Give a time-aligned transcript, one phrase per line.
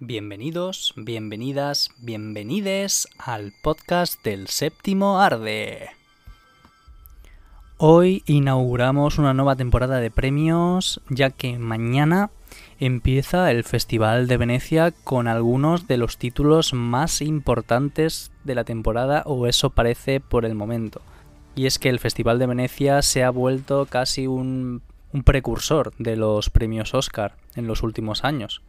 [0.00, 5.90] Bienvenidos, bienvenidas, bienvenides al podcast del séptimo Arde.
[7.76, 12.30] Hoy inauguramos una nueva temporada de premios ya que mañana
[12.80, 19.22] empieza el Festival de Venecia con algunos de los títulos más importantes de la temporada
[19.26, 21.02] o eso parece por el momento.
[21.54, 24.82] Y es que el Festival de Venecia se ha vuelto casi un,
[25.12, 28.60] un precursor de los premios Oscar en los últimos años.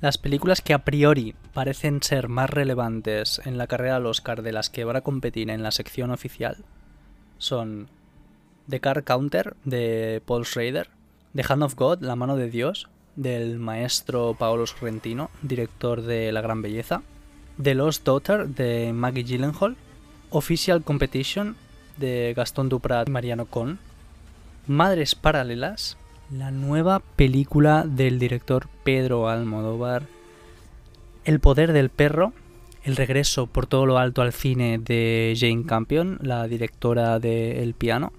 [0.00, 4.52] Las películas que a priori parecen ser más relevantes en la carrera al Oscar de
[4.52, 6.58] las que van a competir en la sección oficial
[7.38, 7.88] son
[8.68, 10.88] The Car Counter de Paul Schrader,
[11.34, 16.42] The Hand of God, La mano de Dios, del maestro Paolo Sorrentino, director de La
[16.42, 17.02] Gran Belleza,
[17.60, 19.76] The Lost Daughter de Maggie Gyllenhaal,
[20.30, 21.56] Official Competition
[21.96, 23.80] de Gastón Duprat y Mariano Con,
[24.68, 25.96] Madres Paralelas
[26.30, 30.06] la nueva película del director Pedro Almodóvar,
[31.24, 32.32] El poder del perro,
[32.84, 37.74] el regreso por todo lo alto al cine de Jane Campion, la directora de El
[37.74, 38.12] piano,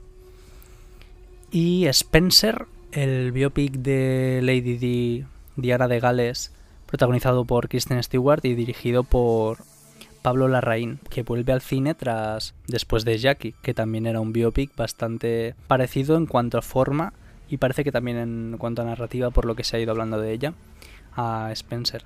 [1.52, 6.52] y Spencer, el biopic de Lady Di, Diana de Gales,
[6.88, 9.60] protagonizado por Kristen Stewart y dirigido por
[10.24, 14.76] Pablo Larraín, que vuelve al cine tras después de Jackie, que también era un biopic
[14.76, 17.14] bastante parecido en cuanto a forma
[17.50, 20.20] y parece que también en cuanto a narrativa, por lo que se ha ido hablando
[20.20, 20.54] de ella,
[21.16, 22.06] a Spencer.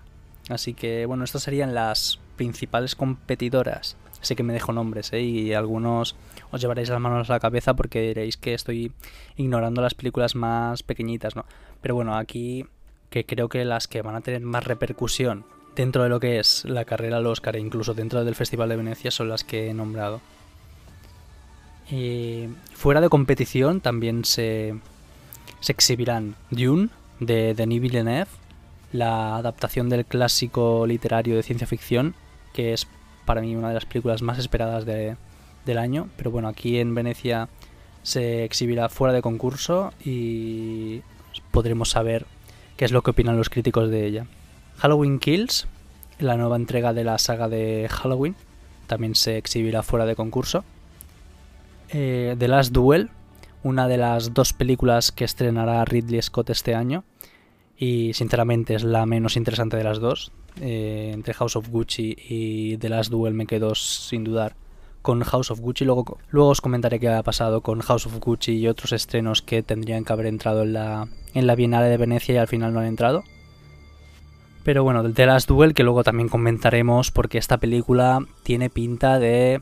[0.50, 3.98] Así que bueno, estas serían las principales competidoras.
[4.22, 5.22] Sé que me dejo nombres ¿eh?
[5.22, 6.16] y algunos
[6.52, 8.94] os llevaréis las manos a la cabeza porque diréis que estoy
[9.36, 11.46] ignorando las películas más pequeñitas, ¿no?
[11.82, 12.66] Pero bueno, aquí
[13.10, 16.64] que creo que las que van a tener más repercusión dentro de lo que es
[16.66, 19.74] la carrera al Oscar e incluso dentro del Festival de Venecia son las que he
[19.74, 20.22] nombrado.
[21.92, 24.76] Y fuera de competición también se,
[25.60, 28.30] se exhibirán Dune de Denis Villeneuve,
[28.92, 32.16] la adaptación del clásico literario de ciencia ficción,
[32.54, 32.88] que es
[33.26, 37.50] para mí una de las películas más esperadas del año, pero bueno, aquí en Venecia
[38.04, 41.02] se exhibirá fuera de concurso y
[41.52, 42.26] podremos saber
[42.78, 44.26] qué es lo que opinan los críticos de ella.
[44.78, 45.68] Halloween Kills,
[46.20, 48.36] la nueva entrega de la saga de Halloween,
[48.88, 50.64] también se exhibirá fuera de concurso.
[51.90, 53.10] Eh, The Last Duel,
[53.64, 57.04] una de las dos películas que estrenará Ridley Scott este año
[57.78, 60.32] y sinceramente es la menos interesante de las dos.
[60.62, 64.56] Eh, entre House of Gucci y The Last Duel me quedo sin dudar
[65.02, 65.86] con House of Gucci.
[65.86, 69.64] Luego, luego os comentaré qué ha pasado con House of Gucci y otros estrenos que
[69.64, 72.80] tendrían que haber entrado en la, en la Bienal de Venecia y al final no
[72.80, 73.24] han entrado.
[74.64, 79.62] Pero bueno, The Last Duel que luego también comentaremos porque esta película tiene pinta de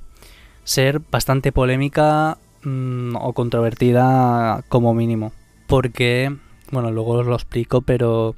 [0.64, 5.32] ser bastante polémica Mm, o controvertida como mínimo.
[5.68, 6.36] Porque,
[6.72, 8.36] bueno, luego os lo explico, pero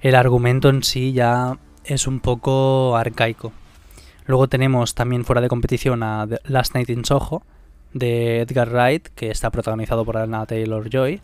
[0.00, 3.52] el argumento en sí ya es un poco arcaico.
[4.26, 7.42] Luego tenemos también fuera de competición a Last Night in Soho
[7.92, 11.20] de Edgar Wright, que está protagonizado por Anna Taylor Joy.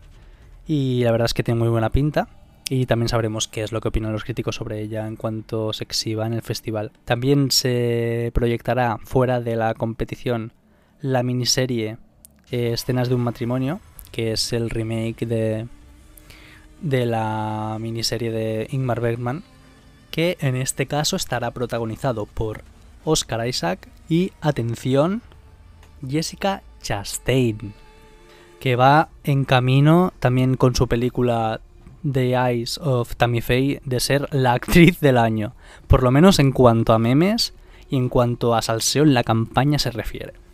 [0.67, 2.29] Y la verdad es que tiene muy buena pinta.
[2.69, 5.85] Y también sabremos qué es lo que opinan los críticos sobre ella en cuanto se
[5.85, 6.91] exhiba en el festival.
[7.05, 10.53] También se proyectará fuera de la competición
[11.07, 11.99] la miniserie
[12.51, 13.81] eh, Escenas de un matrimonio,
[14.13, 15.67] que es el remake de,
[16.81, 19.43] de la miniserie de Ingmar Bergman,
[20.11, 22.63] que en este caso estará protagonizado por
[23.05, 25.23] Oscar Isaac y, atención,
[26.07, 27.75] Jessica Chastain,
[28.61, 31.61] que va en camino también con su película
[32.11, 35.55] The Eyes of Tammy Faye de ser la actriz del año,
[35.87, 37.55] por lo menos en cuanto a memes
[37.89, 40.46] y en cuanto a salseo en la campaña se refiere.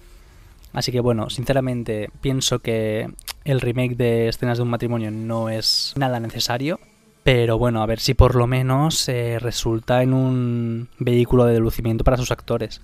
[0.73, 3.11] Así que bueno, sinceramente pienso que
[3.45, 6.81] el remake de Escenas de un matrimonio no es nada necesario.
[7.25, 12.03] Pero bueno, a ver si por lo menos eh, resulta en un vehículo de lucimiento
[12.03, 12.81] para sus actores.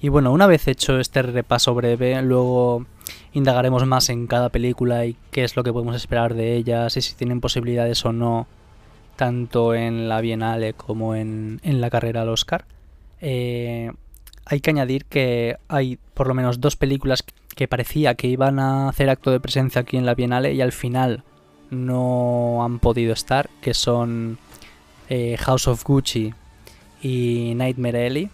[0.00, 2.86] Y bueno, una vez hecho este repaso breve, luego
[3.32, 7.02] indagaremos más en cada película y qué es lo que podemos esperar de ellas y
[7.02, 8.46] si tienen posibilidades o no,
[9.16, 12.64] tanto en la Bienale como en, en la carrera al Oscar.
[13.20, 13.92] Eh,
[14.50, 17.24] hay que añadir que hay por lo menos dos películas
[17.54, 20.72] que parecía que iban a hacer acto de presencia aquí en la Bienale y al
[20.72, 21.22] final
[21.70, 24.38] no han podido estar, que son
[25.08, 26.34] eh, House of Gucci
[27.00, 28.30] y Nightmare Alley.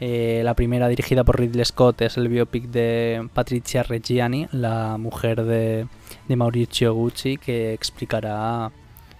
[0.00, 5.44] Eh, la primera dirigida por Ridley Scott es el biopic de Patricia Reggiani, la mujer
[5.44, 5.86] de,
[6.26, 8.72] de Mauricio Gucci, que explicará,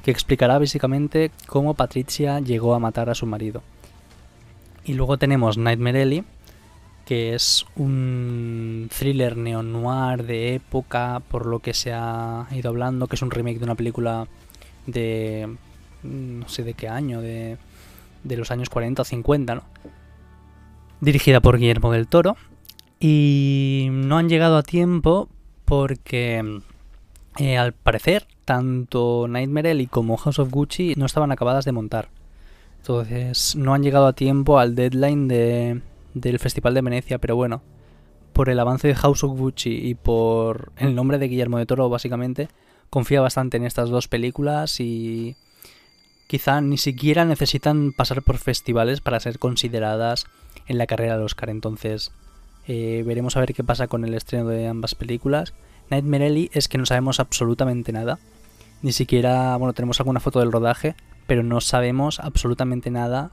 [0.03, 3.63] que explicará básicamente cómo Patricia llegó a matar a su marido.
[4.85, 6.25] Y luego tenemos Nightmare Alley,
[7.05, 13.17] que es un thriller neo-noir de época, por lo que se ha ido hablando, que
[13.17, 14.27] es un remake de una película
[14.87, 15.57] de
[16.03, 17.57] no sé de qué año, de,
[18.23, 19.63] de los años 40 o 50, ¿no?
[21.01, 22.37] Dirigida por Guillermo del Toro.
[23.01, 25.29] Y no han llegado a tiempo
[25.65, 26.61] porque
[27.39, 32.09] eh, al parecer tanto Nightmare Alley como House of Gucci no estaban acabadas de montar.
[32.85, 35.81] Entonces no han llegado a tiempo al deadline de,
[36.13, 37.63] del Festival de Venecia, pero bueno,
[38.35, 41.89] por el avance de House of Gucci y por el nombre de Guillermo de Toro,
[41.89, 42.51] básicamente,
[42.91, 45.35] confía bastante en estas dos películas y
[46.27, 50.27] quizá ni siquiera necesitan pasar por festivales para ser consideradas
[50.67, 51.49] en la carrera del Oscar.
[51.49, 52.13] Entonces,
[52.69, 55.55] eh, veremos a ver qué pasa con el estreno de ambas películas.
[55.89, 58.19] Nightmare Alley es que no sabemos absolutamente nada.
[58.83, 63.31] Ni siquiera, bueno, tenemos alguna foto del rodaje, pero no sabemos absolutamente nada.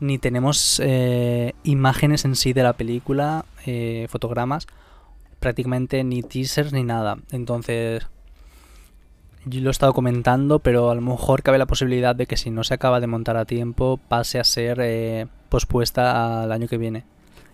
[0.00, 4.66] Ni tenemos eh, imágenes en sí de la película, eh, fotogramas,
[5.40, 7.18] prácticamente ni teasers ni nada.
[7.30, 8.06] Entonces,
[9.44, 12.50] yo lo he estado comentando, pero a lo mejor cabe la posibilidad de que si
[12.50, 16.78] no se acaba de montar a tiempo, pase a ser eh, pospuesta al año que
[16.78, 17.04] viene.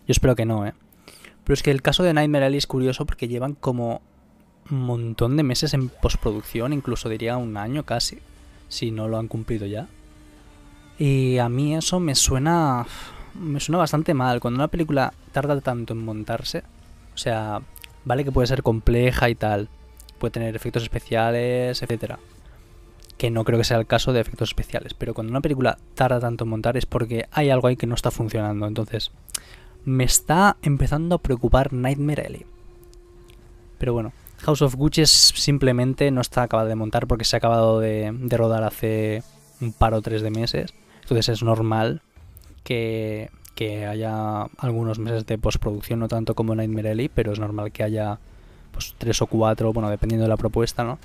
[0.06, 0.74] Yo espero que no, ¿eh?
[1.44, 4.02] Pero es que el caso de Nightmare Alley es curioso porque llevan como
[4.70, 8.18] un montón de meses en postproducción, incluso diría un año casi,
[8.68, 9.88] si no lo han cumplido ya.
[10.98, 12.86] Y a mí eso me suena
[13.40, 16.62] me suena bastante mal cuando una película tarda tanto en montarse.
[17.14, 17.60] O sea,
[18.04, 19.68] vale que puede ser compleja y tal,
[20.18, 22.18] puede tener efectos especiales, etcétera.
[23.18, 26.20] Que no creo que sea el caso de efectos especiales, pero cuando una película tarda
[26.20, 28.66] tanto en montar es porque hay algo ahí que no está funcionando.
[28.66, 29.10] Entonces,
[29.84, 32.46] me está empezando a preocupar Nightmare Alley.
[33.78, 34.12] Pero bueno,
[34.42, 38.64] House of Gucci simplemente no está acabado de montar porque se ha acabado de, rodar
[38.64, 39.22] hace
[39.60, 40.74] un par o tres de meses.
[41.02, 42.02] Entonces es normal
[42.62, 43.30] que,
[43.88, 48.18] haya algunos meses de postproducción, no tanto como Nightmare Alley, pero es normal que haya
[48.72, 50.98] pues tres o cuatro, bueno, dependiendo de la propuesta, ¿no?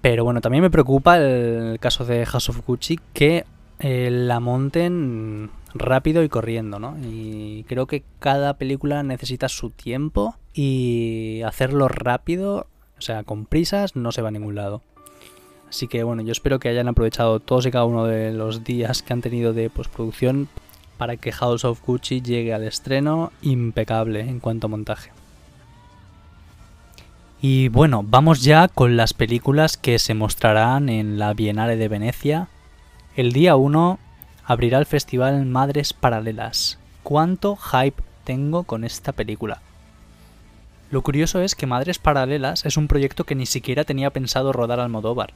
[0.00, 3.44] Pero bueno, también me preocupa el, caso de House of Gucci que
[3.80, 6.96] eh, la monten rápido y corriendo, ¿no?
[7.02, 12.66] Y creo que cada película necesita su tiempo y hacerlo rápido,
[12.98, 14.82] o sea, con prisas, no se va a ningún lado.
[15.68, 19.02] Así que bueno, yo espero que hayan aprovechado todos y cada uno de los días
[19.02, 20.48] que han tenido de postproducción
[20.98, 25.12] para que House of Gucci llegue al estreno impecable en cuanto a montaje.
[27.40, 32.48] Y bueno, vamos ya con las películas que se mostrarán en la Bienale de Venecia.
[33.16, 33.98] El día 1
[34.44, 36.78] abrirá el festival Madres Paralelas.
[37.02, 39.62] ¿Cuánto hype tengo con esta película?
[40.90, 44.80] Lo curioso es que Madres Paralelas es un proyecto que ni siquiera tenía pensado rodar
[44.80, 45.34] Almodóvar.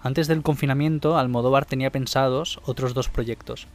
[0.00, 3.68] Antes del confinamiento, Almodóvar tenía pensados otros dos proyectos.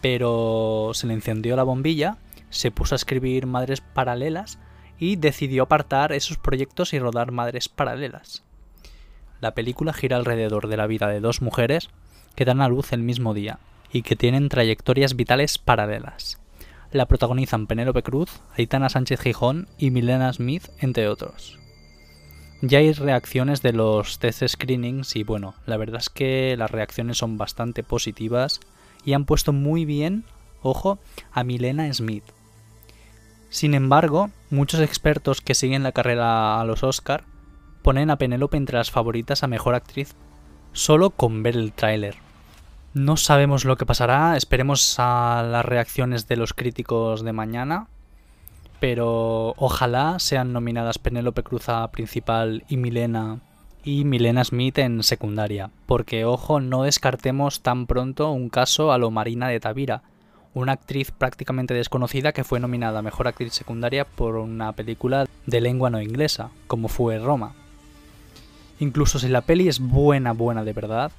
[0.00, 2.16] Pero se le encendió la bombilla,
[2.48, 4.58] se puso a escribir Madres Paralelas
[4.98, 8.42] y decidió apartar esos proyectos y rodar Madres Paralelas.
[9.40, 11.90] La película gira alrededor de la vida de dos mujeres
[12.34, 13.58] que dan a luz el mismo día
[13.92, 16.38] y que tienen trayectorias vitales paralelas.
[16.90, 21.58] La protagonizan Penélope Cruz, Aitana Sánchez Gijón y Milena Smith, entre otros.
[22.62, 27.18] Ya hay reacciones de los test screenings y bueno, la verdad es que las reacciones
[27.18, 28.60] son bastante positivas
[29.04, 30.24] y han puesto muy bien,
[30.62, 30.98] ojo,
[31.30, 32.24] a Milena Smith.
[33.50, 37.24] Sin embargo, muchos expertos que siguen la carrera a los Oscar
[37.82, 40.14] ponen a Penélope entre las favoritas a mejor actriz
[40.72, 42.16] solo con ver el tráiler.
[42.98, 47.86] No sabemos lo que pasará, esperemos a las reacciones de los críticos de mañana,
[48.80, 53.38] pero ojalá sean nominadas Penélope Cruz a principal y Milena
[53.84, 59.12] y Milena Smith en secundaria, porque ojo, no descartemos tan pronto un caso a lo
[59.12, 60.02] Marina de Tavira,
[60.52, 65.88] una actriz prácticamente desconocida que fue nominada mejor actriz secundaria por una película de lengua
[65.88, 67.54] no inglesa, como fue Roma.
[68.80, 71.12] Incluso si la peli es buena, buena de verdad,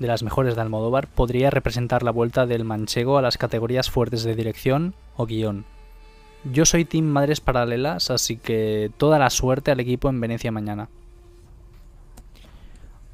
[0.00, 4.24] de las mejores de Almodóvar, podría representar la vuelta del manchego a las categorías fuertes
[4.24, 5.64] de dirección o guion.
[6.44, 10.88] Yo soy Team Madres Paralelas, así que toda la suerte al equipo en Venecia mañana.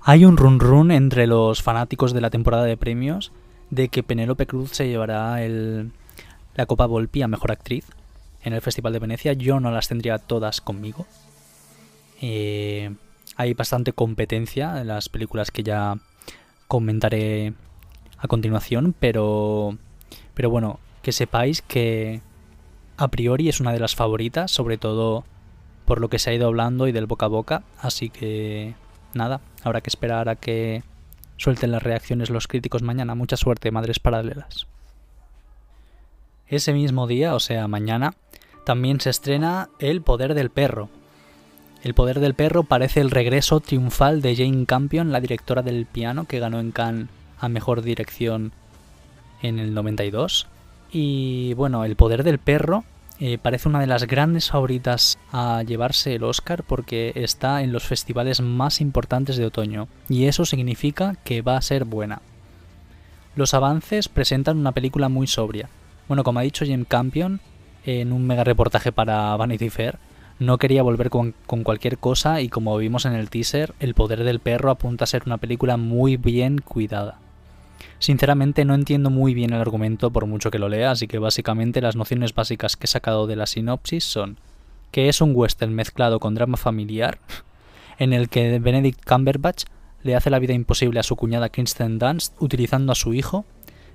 [0.01, 3.33] Hay un run run entre los fanáticos de la temporada de premios
[3.71, 5.91] de que Penélope Cruz se llevará el,
[6.55, 7.85] la Copa Volpi a Mejor Actriz
[8.43, 9.33] en el Festival de Venecia.
[9.33, 11.07] Yo no las tendría todas conmigo.
[12.23, 12.95] Eh,
[13.35, 15.99] hay bastante competencia en las películas que ya
[16.69, 17.55] comentaré
[18.19, 19.77] a continuación, pero,
[20.35, 22.21] pero bueno, que sepáis que
[22.97, 25.25] a priori es una de las favoritas, sobre todo
[25.85, 28.75] por lo que se ha ido hablando y del boca a boca, así que
[29.15, 30.83] nada, habrá que esperar a que
[31.37, 33.15] suelten las reacciones los críticos mañana.
[33.15, 34.67] Mucha suerte, madres paralelas.
[36.49, 38.15] Ese mismo día, o sea, mañana,
[38.65, 40.89] también se estrena El Poder del Perro,
[41.87, 46.25] el poder del perro parece el regreso triunfal de Jane Campion, la directora del piano
[46.25, 47.07] que ganó en Cannes
[47.39, 48.51] a Mejor Dirección
[49.41, 50.49] en el 92.
[50.91, 52.83] Y bueno, El Poder del Perro
[53.21, 57.85] eh, parece una de las grandes favoritas a llevarse el Oscar porque está en los
[57.85, 62.21] festivales más importantes de otoño y eso significa que va a ser buena.
[63.37, 65.69] Los avances presentan una película muy sobria.
[66.09, 67.39] Bueno, como ha dicho Jim Campion
[67.85, 70.01] en un mega reportaje para Vanity Fair,
[70.39, 74.25] no quería volver con, con, cualquier cosa y como vimos en el teaser, El poder
[74.25, 77.19] del perro apunta a ser una película muy bien cuidada.
[77.99, 81.81] Sinceramente no entiendo muy bien el argumento por mucho que lo lea, así que básicamente
[81.81, 84.39] las nociones básicas que he sacado de la sinopsis son
[84.91, 87.19] que es un western mezclado con drama familiar,
[87.99, 89.65] en el que Benedict Cumberbatch
[90.03, 93.45] le hace la vida imposible a su cuñada Kristen Dunst utilizando a su hijo,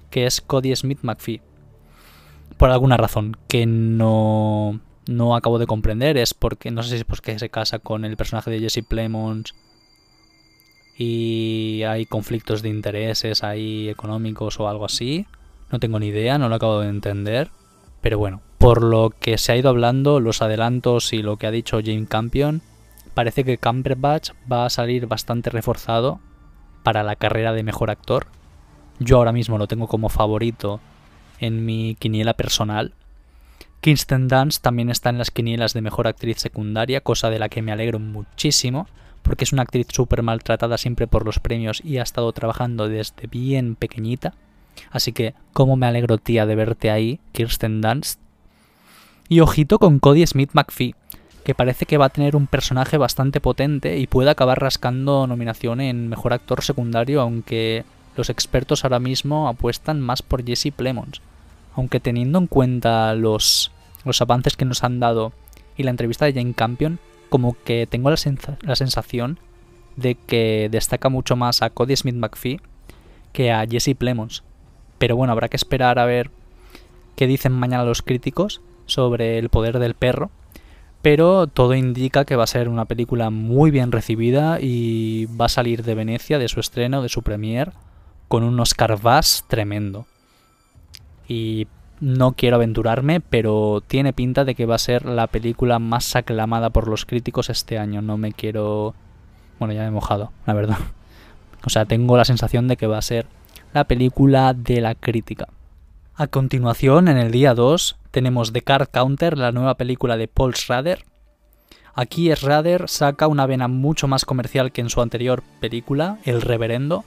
[0.10, 1.42] que es Cody Smith McPhee.
[2.58, 7.04] Por alguna razón que no, no acabo de comprender, es porque, no sé si es
[7.04, 9.54] porque se casa con el personaje de Jesse Plemons
[10.98, 15.26] y hay conflictos de intereses ahí económicos o algo así.
[15.72, 17.50] No tengo ni idea, no lo acabo de entender.
[18.02, 21.52] Pero bueno, por lo que se ha ido hablando, los adelantos y lo que ha
[21.52, 22.62] dicho James Campion,
[23.14, 26.20] parece que Cumberbatch va a salir bastante reforzado
[26.84, 28.28] para la carrera de mejor actor.
[29.00, 30.80] Yo ahora mismo lo tengo como favorito
[31.40, 32.94] en mi quiniela personal.
[33.82, 37.64] Kingston Dance también está en las quinielas de mejor actriz secundaria, cosa de la que
[37.64, 38.88] me alegro muchísimo,
[39.24, 43.28] porque es una actriz súper maltratada siempre por los premios y ha estado trabajando desde
[43.28, 44.36] bien pequeñita.
[44.92, 48.20] Así que, ¿cómo me alegro, tía, de verte ahí, Kirsten Dunst?
[49.28, 50.96] Y ojito con Cody Smith McPhee,
[51.44, 55.82] que parece que va a tener un personaje bastante potente y puede acabar rascando nominación
[55.82, 57.84] en Mejor Actor Secundario, aunque
[58.16, 61.22] los expertos ahora mismo apuestan más por Jesse Plemons.
[61.76, 63.71] Aunque teniendo en cuenta los,
[64.06, 65.34] los avances que nos han dado
[65.78, 68.18] y la entrevista de Jane Campion, como que tengo la,
[68.62, 69.40] la, sensación
[69.96, 72.60] de que destaca mucho más a Cody Smith McPhee
[73.32, 74.44] que a Jesse Plemons.
[74.98, 76.30] Pero bueno, habrá que esperar a ver
[77.16, 80.30] qué dicen mañana los críticos sobre el poder del perro.
[81.02, 85.50] Pero todo indica que va a ser una película muy bien recibida y va a
[85.50, 87.72] salir de Venecia, de su estreno, de su premier,
[88.28, 90.06] con un Oscar Bass tremendo.
[91.28, 91.68] Y
[92.02, 96.72] no quiero aventurarme, pero tiene pinta de que va a ser la película más aclamada
[96.72, 98.02] por los críticos este año.
[98.02, 98.96] No me quiero...
[99.60, 100.80] Bueno, ya me he mojado, la verdad.
[101.64, 103.28] O sea, tengo la sensación de que va a ser
[103.72, 105.48] la película de la crítica.
[106.16, 110.56] A continuación, en el día 2, tenemos The Card Counter, la nueva película de Paul
[110.56, 111.06] Schrader.
[111.94, 117.06] Aquí Schrader saca una vena mucho más comercial que en su anterior película, El Reverendo,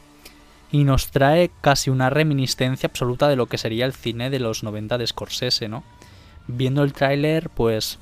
[0.70, 4.62] y nos trae casi una reminiscencia absoluta de lo que sería el cine de los
[4.62, 5.84] 90 de Scorsese, ¿no?
[6.46, 7.98] Viendo el tráiler, pues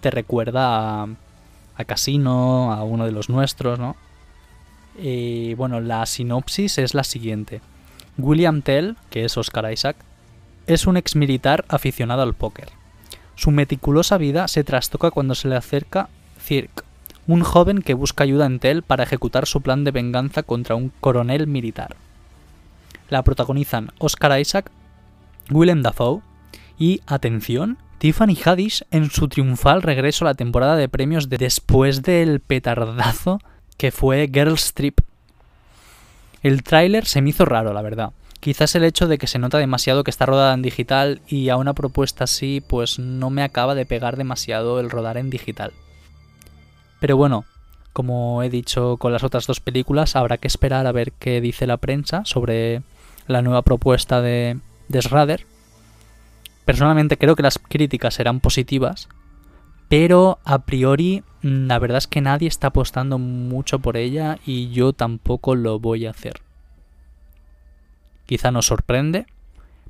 [0.00, 3.96] te recuerda a, Casino, a uno de los nuestros, ¿no?
[4.96, 7.60] Y bueno, la sinopsis es la siguiente.
[8.18, 9.96] William Tell, que es Oscar Isaac,
[10.66, 12.68] es un ex militar aficionado al póker.
[13.34, 16.82] Su meticulosa vida se trastoca cuando se le acerca Cirque,
[17.26, 20.92] un joven que busca ayuda en Tell para ejecutar su plan de venganza contra un
[21.00, 21.96] coronel militar.
[23.08, 24.70] La protagonizan Oscar Isaac,
[25.50, 26.22] Willem Dafoe
[26.78, 32.02] y, atención, Tiffany Haddish en su triunfal regreso a la temporada de premios de después
[32.02, 33.40] del petardazo
[33.76, 35.00] que fue Girls Trip.
[36.42, 38.10] El tráiler se me hizo raro, la verdad.
[38.40, 41.56] Quizás el hecho de que se nota demasiado que está rodada en digital y a
[41.56, 45.72] una propuesta así pues no me acaba de pegar demasiado el rodar en digital.
[47.02, 47.44] Pero bueno,
[47.92, 51.66] como he dicho con las otras dos películas, habrá que esperar a ver qué dice
[51.66, 52.82] la prensa sobre
[53.26, 55.44] la nueva propuesta de, de
[56.64, 59.08] Personalmente creo que las críticas serán positivas,
[59.88, 64.70] pero a priori mm, la verdad es que nadie está apostando mucho por ella y
[64.70, 66.40] yo tampoco lo voy a hacer.
[68.26, 69.26] Quizá nos sorprende,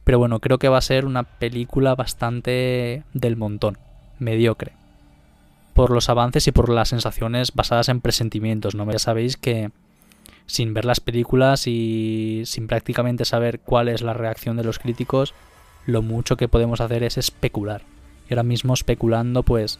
[0.02, 3.76] pero bueno, creo que va a ser una película bastante del montón,
[4.18, 4.81] mediocre.
[5.74, 8.90] Por los avances y por las sensaciones basadas en presentimientos, ¿no?
[8.90, 9.70] Ya sabéis que
[10.46, 15.34] sin ver las películas y sin prácticamente saber cuál es la reacción de los críticos,
[15.86, 17.82] lo mucho que podemos hacer es especular.
[18.28, 19.78] Y ahora mismo especulando, pues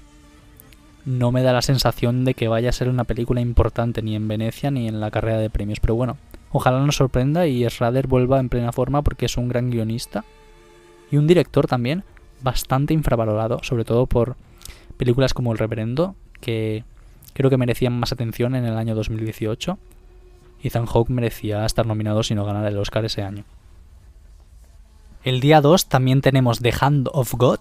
[1.05, 4.29] no me da la sensación de que vaya a ser una película importante ni en
[4.29, 5.81] Venecia ni en la carrera de premios.
[5.81, 6.17] Pero bueno,
[6.53, 10.25] ojalá nos sorprenda y Schrader vuelva en plena forma porque es un gran guionista
[11.11, 12.05] y un director también
[12.43, 14.37] bastante infravalorado, sobre todo por
[15.05, 16.85] películas como El Reverendo, que
[17.33, 19.79] creo que merecían más atención en el año 2018
[20.63, 23.45] Ethan Hawke merecía estar nominado si no ganar el Oscar ese año.
[25.25, 27.59] El día 2 también tenemos The Hand of God,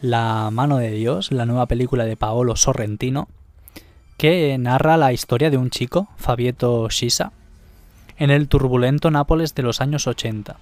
[0.00, 3.28] La mano de Dios, la nueva película de Paolo Sorrentino,
[4.18, 7.32] que narra la historia de un chico, Fabieto Shisa,
[8.18, 10.56] en el turbulento Nápoles de los años 80.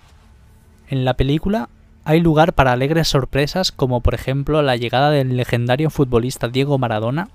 [0.88, 1.68] En la película
[2.04, 7.28] hay lugar para alegres sorpresas como por ejemplo la llegada del legendario futbolista Diego Maradona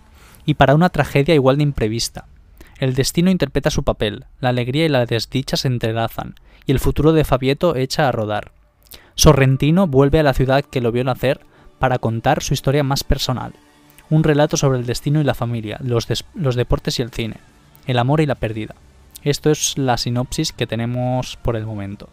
[0.45, 2.25] y para una tragedia igual de imprevista.
[2.79, 7.11] El destino interpreta su papel, la alegría y la desdicha se entrelazan, y el futuro
[7.11, 8.51] de Fabieto echa a rodar.
[9.15, 11.39] Sorrentino vuelve a la ciudad que lo vio nacer
[11.79, 13.53] para contar su historia más personal.
[14.09, 16.07] Un relato sobre el destino y la familia, los,
[16.55, 17.37] deportes y el cine,
[17.87, 18.75] el amor y la pérdida.
[19.23, 22.09] Esto es la sinopsis que tenemos por el momento.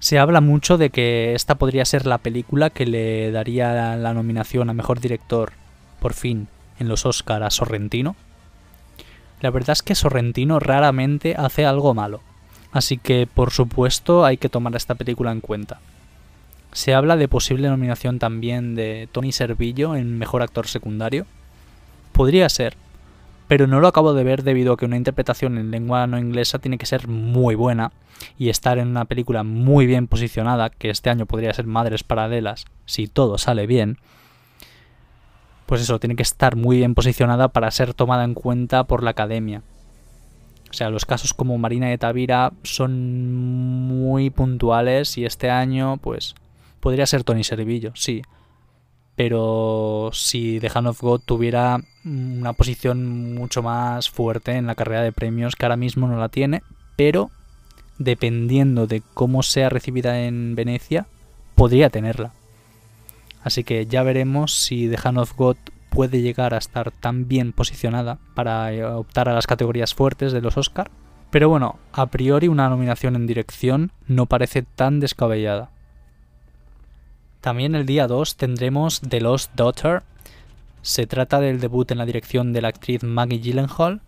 [0.00, 4.70] Se habla mucho de que esta podría ser la película que le daría la nominación
[4.70, 5.52] a Mejor Director,
[6.00, 6.46] por fin,
[6.78, 8.14] en los Oscar a Sorrentino.
[9.40, 12.20] La verdad es que Sorrentino raramente hace algo malo,
[12.70, 15.80] así que por supuesto hay que tomar esta película en cuenta.
[16.72, 21.26] Se habla de posible nominación también de Tony Servillo en Mejor Actor Secundario.
[22.12, 22.76] Podría ser,
[23.48, 26.58] pero no lo acabo de ver debido a que una interpretación en lengua no inglesa
[26.58, 27.92] tiene que ser muy buena
[28.36, 32.66] y estar en una película muy bien posicionada, que este año podría ser Madres Paralelas,
[32.84, 33.96] si todo sale bien,
[35.66, 39.10] pues eso, tiene que estar muy bien posicionada para ser tomada en cuenta por la
[39.10, 39.62] academia.
[40.70, 43.34] O sea, los casos como Marina de Tavira son
[43.88, 46.34] muy puntuales y este año, pues,
[46.80, 48.22] podría ser Tony Servillo, sí
[49.18, 55.02] pero si The Hand of God tuviera una posición mucho más fuerte en la carrera
[55.02, 56.62] de premios que ahora mismo no la tiene,
[56.94, 57.32] pero
[57.98, 61.08] dependiendo de cómo sea recibida en Venecia,
[61.56, 62.30] podría tenerla.
[63.42, 65.56] Así que ya veremos si The Hand of God
[65.90, 70.42] puede llegar a estar tan bien posicionada para eh, optar a las categorías fuertes de
[70.42, 70.92] los Oscar.
[71.30, 75.72] Pero bueno, a priori una nominación en dirección no parece tan descabellada.
[77.40, 80.02] También el día 2 tendremos The Lost Daughter.
[80.82, 84.00] Se trata del debut en la dirección de la actriz Maggie Gyllenhaal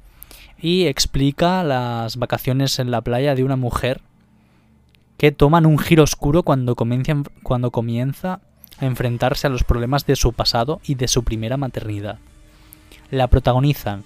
[0.60, 4.00] y explica las vacaciones en la playa de una mujer
[5.16, 8.40] que toman un giro oscuro cuando comienza, cuando comienza
[8.78, 12.18] a enfrentarse a los problemas de su pasado y de su primera maternidad.
[13.10, 14.04] La protagonizan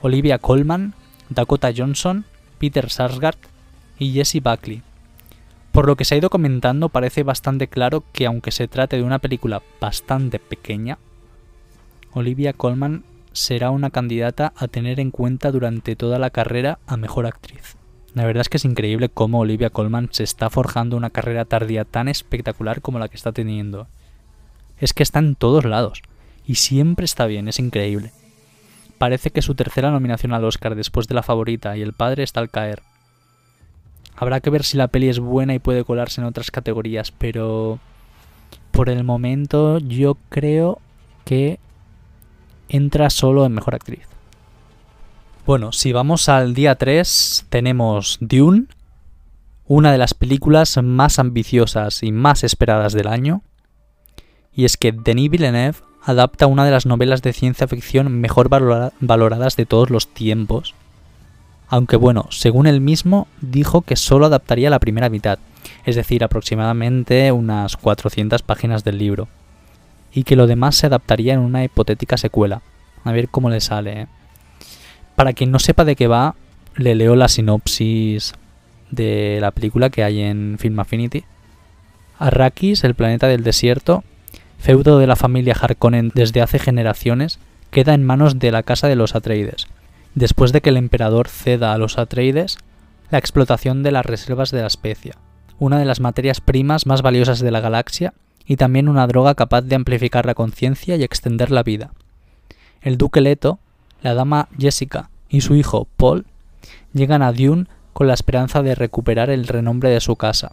[0.00, 0.94] Olivia Colman,
[1.28, 2.24] Dakota Johnson,
[2.58, 3.38] Peter Sarsgaard
[3.98, 4.82] y Jesse Buckley.
[5.72, 9.02] Por lo que se ha ido comentando, parece bastante claro que aunque se trate de
[9.02, 10.98] una película bastante pequeña,
[12.12, 17.24] Olivia Colman será una candidata a tener en cuenta durante toda la carrera a mejor
[17.24, 17.76] actriz.
[18.12, 21.86] La verdad es que es increíble cómo Olivia Colman se está forjando una carrera tardía
[21.86, 23.88] tan espectacular como la que está teniendo.
[24.78, 26.02] Es que está en todos lados
[26.46, 28.12] y siempre está bien, es increíble.
[28.98, 32.40] Parece que su tercera nominación al Oscar después de la favorita y el padre está
[32.40, 32.82] al caer.
[34.16, 37.78] Habrá que ver si la peli es buena y puede colarse en otras categorías, pero
[38.70, 40.80] por el momento yo creo
[41.24, 41.58] que
[42.68, 44.06] entra solo en Mejor Actriz.
[45.44, 48.66] Bueno, si vamos al día 3, tenemos Dune,
[49.66, 53.42] una de las películas más ambiciosas y más esperadas del año.
[54.54, 59.56] Y es que Denis Villeneuve adapta una de las novelas de ciencia ficción mejor valoradas
[59.56, 60.74] de todos los tiempos,
[61.72, 65.38] aunque bueno, según él mismo, dijo que solo adaptaría la primera mitad,
[65.86, 69.28] es decir, aproximadamente unas 400 páginas del libro,
[70.12, 72.60] y que lo demás se adaptaría en una hipotética secuela.
[73.04, 74.02] A ver cómo le sale.
[74.02, 74.06] ¿eh?
[75.16, 76.34] Para quien no sepa de qué va,
[76.76, 78.34] le leo la sinopsis
[78.90, 81.24] de la película que hay en Film Affinity.
[82.18, 84.04] Arrakis, el planeta del desierto,
[84.58, 87.38] feudo de la familia Harkonnen desde hace generaciones,
[87.70, 89.68] queda en manos de la casa de los Atreides,
[90.14, 92.58] después de que el emperador ceda a los Atreides
[93.10, 95.16] la explotación de las reservas de la especia,
[95.58, 98.14] una de las materias primas más valiosas de la galaxia
[98.46, 101.92] y también una droga capaz de amplificar la conciencia y extender la vida.
[102.80, 103.58] El duque Leto,
[104.02, 106.26] la dama Jessica y su hijo Paul
[106.92, 110.52] llegan a Dune con la esperanza de recuperar el renombre de su casa,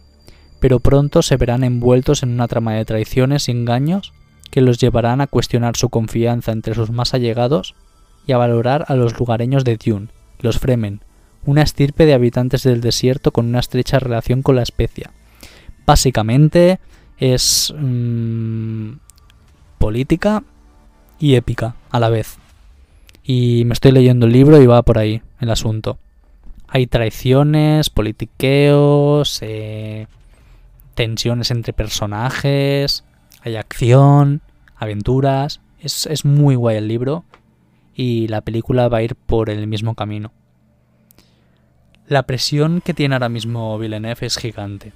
[0.60, 4.12] pero pronto se verán envueltos en una trama de traiciones y engaños
[4.50, 7.74] que los llevarán a cuestionar su confianza entre sus más allegados
[8.30, 10.06] y a valorar a los lugareños de Dune,
[10.38, 11.00] los Fremen,
[11.44, 15.10] una estirpe de habitantes del desierto con una estrecha relación con la especia.
[15.84, 16.78] Básicamente
[17.18, 18.92] es mm,
[19.78, 20.44] política
[21.18, 22.38] y épica a la vez.
[23.24, 25.98] Y me estoy leyendo el libro y va por ahí el asunto.
[26.68, 30.06] Hay traiciones, politiqueos, eh,
[30.94, 33.02] tensiones entre personajes,
[33.42, 34.40] hay acción,
[34.76, 35.60] aventuras.
[35.80, 37.24] Es, es muy guay el libro
[38.00, 40.32] y la película va a ir por el mismo camino.
[42.08, 44.94] La presión que tiene ahora mismo Villeneuve es gigante.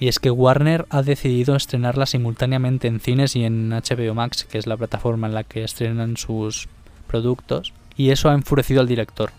[0.00, 4.56] Y es que Warner ha decidido estrenarla simultáneamente en cines y en HBO Max, que
[4.56, 6.70] es la plataforma en la que estrenan sus
[7.06, 9.30] productos, y eso ha enfurecido al director.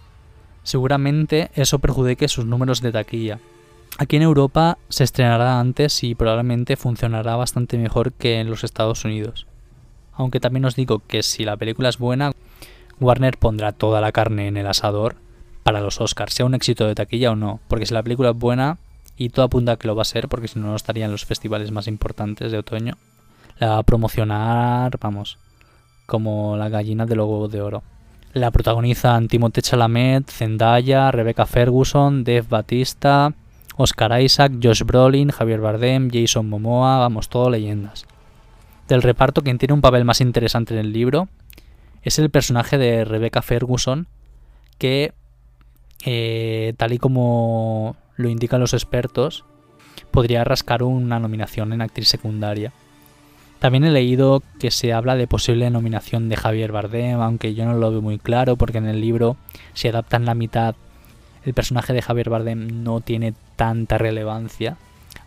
[0.61, 3.39] seguramente eso perjudique sus números de taquilla.
[3.97, 9.03] Aquí en Europa se estrenará antes y probablemente funcionará bastante mejor que en los Estados
[9.03, 9.47] Unidos.
[10.13, 12.31] Aunque también os digo que si la película es buena,
[12.99, 15.15] Warner pondrá toda la carne en el asador
[15.63, 17.59] para los Oscars, sea un éxito de taquilla o no.
[17.67, 18.77] Porque si la película es buena,
[19.17, 21.11] y todo apunta a que lo va a ser, porque si no, no estaría en
[21.11, 22.97] los festivales más importantes de otoño,
[23.59, 25.37] la va a promocionar, vamos,
[26.05, 27.83] como la gallina de los huevos de oro.
[28.33, 33.33] La protagonizan Timothée Chalamet, Zendaya, Rebecca Ferguson, Dave Batista,
[33.77, 38.05] Oscar Isaac, Josh Brolin, Javier Bardem, Jason Momoa, vamos, todo leyendas.
[38.87, 41.27] Del reparto, quien tiene un papel más interesante en el libro
[42.03, 44.07] es el personaje de Rebecca Ferguson,
[44.77, 45.13] que,
[46.05, 49.45] eh, tal y como lo indican los expertos,
[50.11, 52.71] podría rascar una nominación en actriz secundaria.
[53.59, 57.75] También he leído que se habla de posible nominación de Javier Bardem, aunque yo no
[57.75, 59.37] lo veo muy claro porque en el libro,
[59.73, 60.75] si adaptan la mitad,
[61.45, 64.77] el personaje de Javier Bardem no tiene tanta relevancia.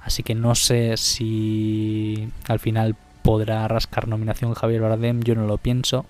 [0.02, 5.56] Así que no sé si al final podrá rascar nominación Javier Bardem, yo no lo
[5.56, 6.04] pienso.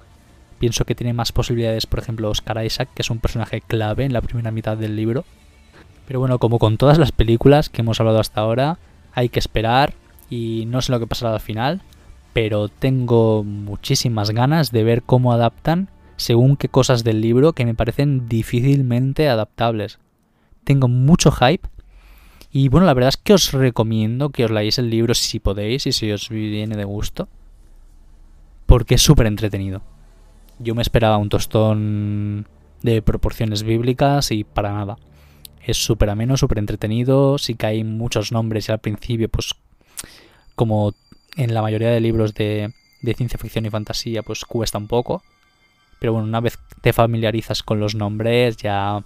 [0.59, 4.13] Pienso que tiene más posibilidades, por ejemplo, Oscar Isaac, que es un personaje clave en
[4.13, 5.25] la primera mitad del libro.
[6.07, 8.79] Pero bueno, como con todas las películas que hemos hablado hasta ahora,
[9.13, 9.95] hay que esperar
[10.31, 11.83] y no sé lo que pasará al final,
[12.33, 17.75] pero tengo muchísimas ganas de ver cómo adaptan según qué cosas del libro que me
[17.75, 19.99] parecen difícilmente adaptables.
[20.65, 21.69] Tengo mucho hype
[22.51, 25.87] y bueno, la verdad es que os recomiendo que os leáis el libro si podéis
[25.87, 27.29] y si os viene de gusto,
[28.65, 29.83] porque es súper entretenido.
[30.59, 32.47] Yo me esperaba un tostón
[32.83, 34.97] de proporciones bíblicas y para nada.
[35.65, 37.39] Es súper ameno, súper entretenido.
[37.39, 39.55] Sí que hay muchos nombres y al principio, pues
[40.55, 40.95] como
[41.37, 42.73] en la mayoría de libros de,
[43.17, 45.23] ciencia ficción y fantasía, pues cuesta un poco.
[46.01, 49.05] Pero bueno, una vez te familiarizas con los nombres, ya,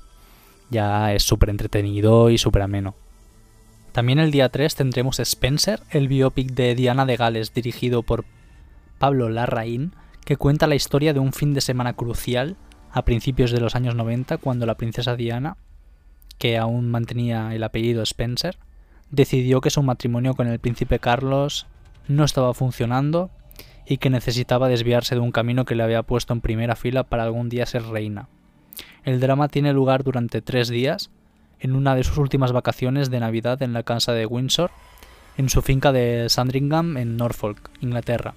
[0.71, 2.95] ya es súper entretenido y súper ameno.
[3.93, 8.25] También el día 3 tendremos Spencer, el biopic de Diana de Gales dirigido por
[8.99, 9.93] Pablo Larraín,
[10.31, 12.55] que cuenta la historia de un fin de semana crucial
[12.93, 15.57] a principios de los años 90 cuando la princesa Diana
[16.39, 18.57] que aún mantenía el apellido Spencer,
[19.11, 21.67] decidió que su matrimonio con el príncipe Carlos
[22.07, 23.33] no estaba funcionando
[23.85, 27.25] y que necesitaba desviarse de un camino que le había puesto en primera fila para
[27.25, 28.29] algún día ser reina.
[29.03, 31.11] El drama tiene lugar durante tres días,
[31.59, 34.71] en una de sus últimas vacaciones de Navidad en la casa de Windsor,
[35.37, 38.35] en su finca de Sandringham en Norfolk, Inglaterra.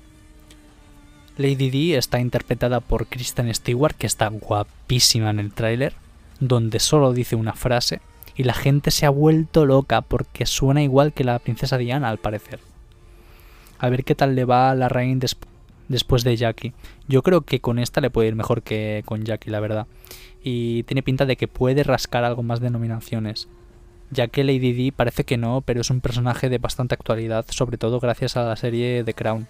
[1.37, 5.93] Lady Di está interpretada por Kristen Stewart, que está guapísima en el tráiler,
[6.39, 8.01] donde solo dice una frase
[8.35, 12.17] y la gente se ha vuelto loca porque suena igual que la princesa Diana al
[12.17, 12.59] parecer.
[13.79, 14.89] A ver qué tal le va a la
[15.87, 16.73] después de Jackie.
[17.07, 19.87] Yo creo que con esta le puede ir mejor que con Jackie, la verdad.
[20.43, 23.47] Y tiene pinta de que puede rascar algo más de nominaciones.
[24.09, 27.77] Ya que Lady Di parece que no, pero es un personaje de bastante actualidad, sobre
[27.77, 29.47] todo gracias a la serie The Crown.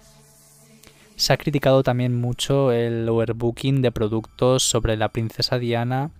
[1.16, 6.10] Se ha criticado también mucho el overbooking de productos sobre la princesa Diana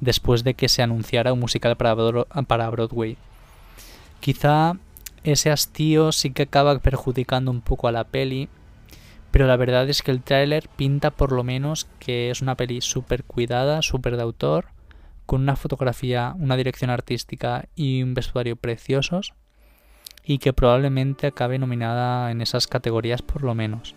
[0.00, 3.16] después de que se anunciara un musical para, Broadway.
[4.18, 4.76] Quizá
[5.22, 8.48] ese hastío sí que acaba perjudicando un poco a la peli,
[9.30, 12.80] pero la verdad es que el tráiler pinta por lo menos que es una peli
[12.80, 14.66] súper cuidada, súper de autor,
[15.26, 19.34] con una fotografía, una dirección artística y un vestuario preciosos,
[20.24, 23.94] y que probablemente acabe nominada en esas categorías por lo menos.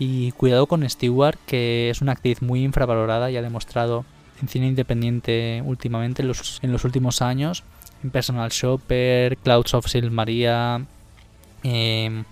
[0.00, 4.06] Y cuidado con Stewart, que es una actriz muy infravalorada y ha demostrado
[4.40, 7.64] en cine independiente últimamente, en los, últimos años.
[8.02, 10.86] En Personal Shopper, Clouds of Sil Maria,
[11.64, 12.24] eh,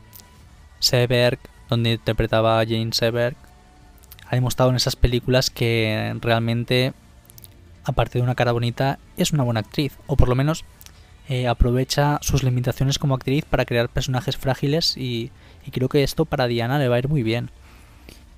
[0.79, 3.37] Seberg, donde interpretaba a Jane Seberg.
[4.27, 6.95] Ha demostrado en esas películas que realmente,
[7.85, 9.99] aparte de una cara bonita, es una buena actriz.
[10.07, 10.65] O por lo menos
[11.29, 15.31] eh, aprovecha sus limitaciones como actriz para crear personajes frágiles y
[15.71, 17.51] creo que esto para Diana le va a ir muy bien.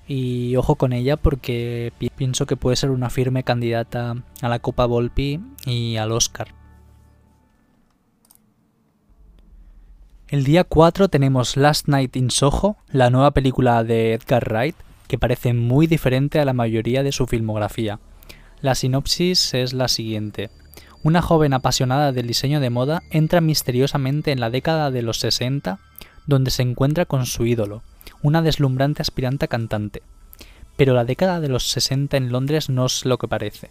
[0.07, 4.85] Y ojo con ella porque pienso que puede ser una firme candidata a la Copa
[4.85, 6.49] Volpi y al Oscar.
[10.27, 14.75] El día 4 tenemos Last Night in Soho, la nueva película de Edgar Wright,
[15.07, 17.99] que parece muy diferente a la mayoría de su filmografía.
[18.61, 20.49] La sinopsis es la siguiente.
[21.03, 25.79] Una joven apasionada del diseño de moda entra misteriosamente en la década de los 60,
[26.27, 27.83] donde se encuentra con su ídolo,
[28.21, 30.01] una deslumbrante aspirante cantante.
[30.77, 33.69] Pero la década de los 60 en Londres no es lo que parece,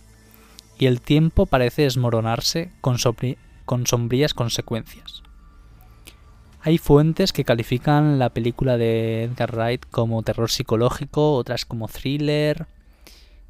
[0.78, 2.96] y el tiempo parece desmoronarse con,
[3.64, 5.22] con sombrías consecuencias.
[6.62, 12.66] Hay fuentes que califican la película de Edgar Wright como terror psicológico, otras como thriller.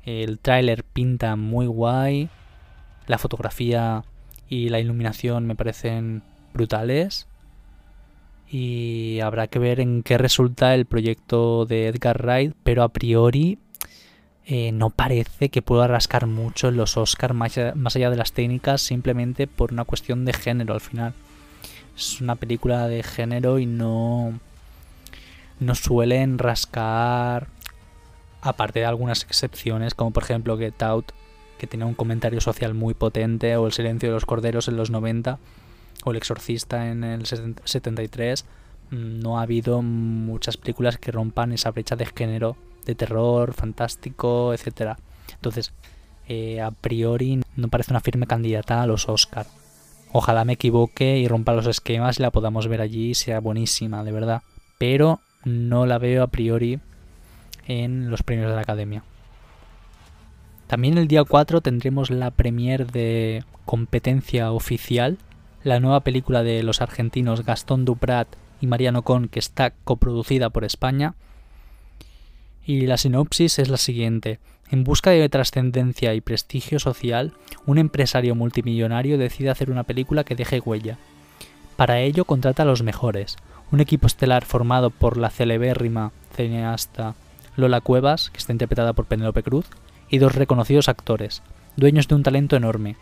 [0.05, 2.29] El tráiler pinta muy guay.
[3.09, 4.05] La fotografía
[4.49, 6.23] y la iluminación me parecen
[6.55, 7.27] brutales.
[8.51, 13.59] Y habrá que ver en qué resulta el proyecto de Edgar Wright, pero a priori
[14.53, 18.83] eh, no parece que pueda rascar mucho en los Oscars más, allá de las técnicas,
[18.83, 21.15] simplemente por una cuestión de género al final.
[21.97, 24.41] Es una película de género y no,
[25.61, 27.47] no suelen rascar,
[28.41, 31.13] aparte de algunas excepciones, como por ejemplo Get Out,
[31.57, 34.91] que tenía un comentario social muy potente, o El silencio de los corderos en los
[34.91, 35.39] 90,
[36.05, 38.45] o El exorcista en el 73,
[38.91, 44.55] mm, no ha habido muchas películas que rompan esa brecha de género, de terror, fantástico,
[44.55, 44.97] etc.
[45.35, 45.73] Entonces,
[46.29, 49.47] eh, a priori no parece una firme candidata a los Oscar.
[50.13, 54.03] Ojalá me equivoque y rompa los esquemas y la podamos ver allí y sea buenísima,
[54.03, 54.43] de verdad.
[54.79, 56.81] Pero no la veo a priori
[57.67, 59.05] en los premios de la Academia.
[60.67, 65.19] También el día 4 tendremos la premier de Competencia Oficial,
[65.63, 68.29] la nueva película de los argentinos Gastón Duprat
[68.61, 71.15] y Mariano Con que está coproducida por España.
[72.65, 74.39] Y la sinopsis es la siguiente.
[74.71, 77.33] En busca de trascendencia y prestigio social,
[77.67, 80.99] un empresario multimillonario decide hacer una película que deje huella.
[81.77, 83.37] Para ello contrata a los mejores,
[83.73, 87.15] un equipo estelar formado por la celebérrima cineasta
[87.57, 89.67] Lola Cuevas, que está interpretada por Penélope Cruz,
[90.09, 91.43] y dos reconocidos actores,
[91.77, 92.97] dueños de un talento enorme,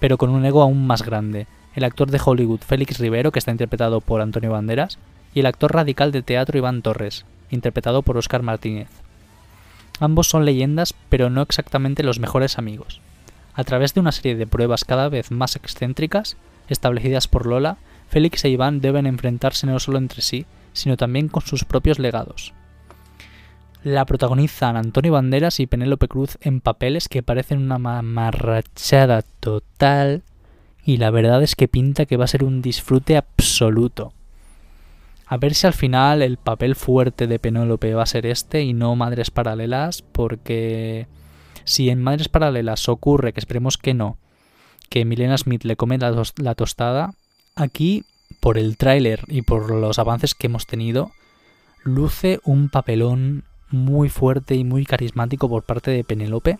[0.00, 3.50] pero con un ego aún más grande, el actor de Hollywood Félix Rivero, que está
[3.50, 4.98] interpretado por Antonio Banderas,
[5.34, 8.88] y el actor radical de teatro Iván Torres, interpretado por Óscar Martínez.
[10.00, 13.00] Ambos son leyendas, pero no exactamente los mejores amigos.
[13.54, 16.36] A través de una serie de pruebas cada vez más excéntricas,
[16.68, 17.76] establecidas por Lola,
[18.08, 22.52] Félix e Iván deben enfrentarse no solo entre sí, sino también con sus propios legados.
[23.84, 30.22] La protagonizan Antonio Banderas y Penélope Cruz en papeles que parecen una mamarrachada total
[30.84, 34.12] y la verdad es que pinta que va a ser un disfrute absoluto.
[35.26, 38.74] A ver si al final el papel fuerte de Penélope va a ser este y
[38.74, 41.06] no Madres Paralelas, porque
[41.64, 44.18] si en Madres Paralelas ocurre, que esperemos que no,
[44.90, 47.14] que Milena Smith le come la, la tostada,
[47.54, 48.04] aquí,
[48.40, 51.12] por el tráiler y por los avances que hemos tenido,
[51.84, 56.58] luce un papelón muy fuerte y muy carismático por parte de Penelope.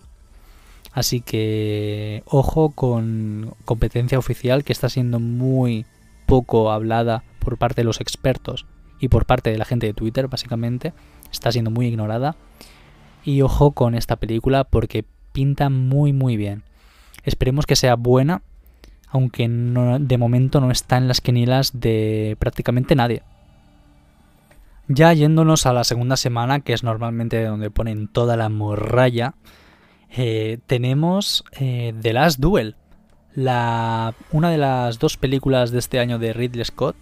[0.93, 5.85] Así que ojo con competencia oficial que está siendo muy
[6.27, 8.65] poco hablada por parte de los expertos
[8.99, 10.93] y por parte de la gente de Twitter, básicamente.
[11.31, 12.35] Está siendo muy ignorada.
[13.25, 16.63] Y ojo con esta película porque pinta muy muy bien.
[17.23, 18.43] Esperemos que sea buena,
[19.07, 23.23] aunque de momento no está en las quinielas de prácticamente nadie.
[24.87, 29.33] Ya yéndonos a la segunda semana, que es normalmente donde ponen toda la morralla,
[30.15, 32.75] eh, tenemos eh, The Last Duel,
[33.33, 36.95] la, una de las dos películas de este año de Ridley Scott.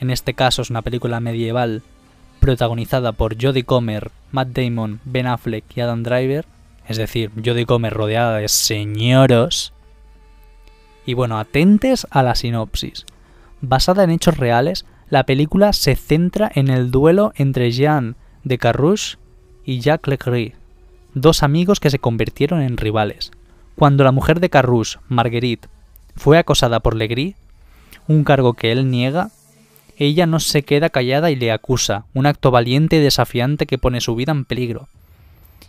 [0.00, 1.82] En este caso es una película medieval
[2.40, 6.46] protagonizada por Jodie Comer, Matt Damon, Ben Affleck y Adam Driver.
[6.88, 9.74] Es decir, Jodie Comer rodeada de señoros.
[11.04, 13.04] Y bueno, atentes a la sinopsis.
[13.60, 19.18] Basada en hechos reales, la película se centra en el duelo entre Jean de Carrouche
[19.64, 20.54] y Jacques Legris,
[21.16, 23.32] dos amigos que se convirtieron en rivales.
[23.74, 25.68] Cuando la mujer de Carrouche, Marguerite,
[26.14, 27.34] fue acosada por Legris,
[28.06, 29.30] un cargo que él niega,
[29.96, 34.02] ella no se queda callada y le acusa, un acto valiente y desafiante que pone
[34.02, 34.88] su vida en peligro.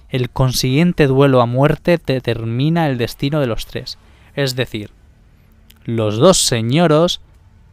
[0.10, 3.98] El consiguiente duelo a muerte determina el destino de los tres,
[4.36, 4.92] es decir,
[5.86, 7.22] los dos señoros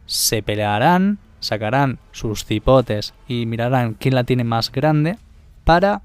[0.05, 5.17] se pelearán sacarán sus cipotes y mirarán quién la tiene más grande
[5.63, 6.01] para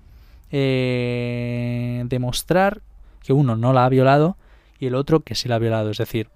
[0.51, 2.81] eh, demostrar
[3.23, 4.37] que uno no la ha violado
[4.79, 5.91] y el otro que sí la ha violado.
[5.91, 6.29] Es decir,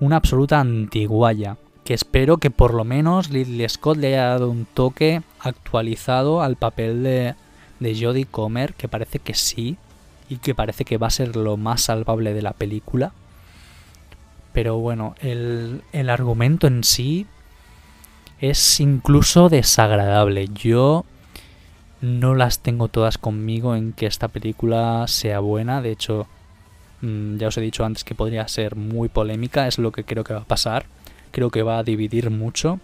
[0.00, 4.64] una absoluta antiguaya que espero que por lo menos Ridley Scott le haya dado un
[4.64, 7.34] toque actualizado al papel de,
[7.80, 9.76] de Jodie Comer, que parece que sí,
[10.28, 13.12] y que parece que va a ser lo más salvable de la película.
[14.52, 17.26] Pero bueno, el, el argumento en sí
[18.40, 20.48] es incluso desagradable.
[20.48, 21.04] Yo
[22.04, 25.80] no las tengo todas conmigo en que esta película sea buena.
[25.80, 26.26] De hecho,
[27.00, 29.66] mm, ya os he dicho antes que podría ser muy polémica.
[29.66, 30.84] Es lo que creo que va a pasar.
[31.30, 32.78] Creo que va a dividir mucho.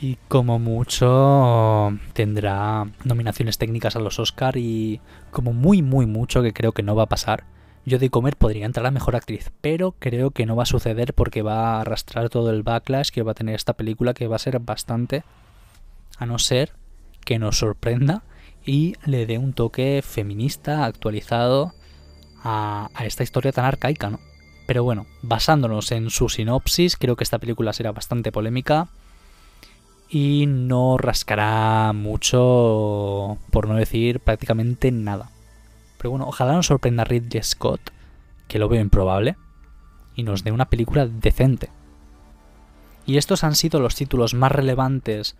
[0.00, 6.52] Y como mucho tendrá nominaciones técnicas a los Oscar y como muy muy mucho que
[6.52, 7.44] creo que no va a pasar
[7.88, 11.40] Jodie Comer podría entrar a mejor actriz, pero creo que no va a suceder porque
[11.40, 14.40] va a arrastrar todo el backlash que va a tener esta película, que va a
[14.40, 15.22] ser bastante,
[16.18, 16.72] a no ser
[17.26, 18.22] que nos sorprenda
[18.64, 21.74] y le dé un toque feminista, actualizado
[22.42, 24.20] a, esta historia tan arcaica, ¿no?
[24.66, 28.88] Pero bueno, basándonos en su sinopsis, creo que esta película será bastante polémica
[30.08, 35.30] y no rascará mucho, por no decir prácticamente nada.
[35.98, 37.90] Pero bueno, ojalá nos sorprenda Ridley Scott,
[38.48, 39.36] que lo veo improbable,
[40.14, 41.70] y nos dé una película decente.
[43.04, 45.36] Y estos han sido los títulos más relevantes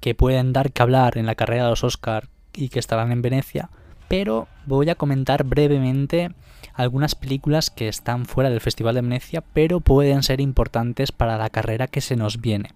[0.00, 3.22] que pueden dar que hablar en la carrera de los Oscar y que estarán en
[3.22, 3.70] Venecia,
[4.08, 6.32] pero voy a comentar brevemente
[6.74, 11.50] algunas películas que están fuera del Festival de Venecia, pero pueden ser importantes para la
[11.50, 12.70] carrera que se nos viene.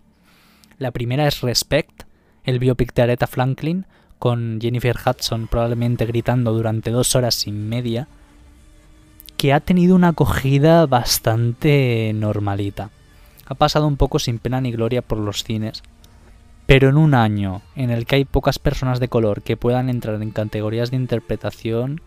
[0.78, 2.04] La primera es Respect,
[2.44, 3.86] el biopic de Aretha Franklin,
[4.18, 8.08] con Jennifer Hudson probablemente gritando durante dos horas y media,
[9.36, 12.90] que ha tenido una acogida bastante normalita.
[13.46, 15.82] Ha pasado un poco sin pena ni gloria por los cines,
[16.70, 20.22] pero en un año en el que hay pocas personas de color que puedan entrar
[20.22, 22.00] en categorías de interpretación,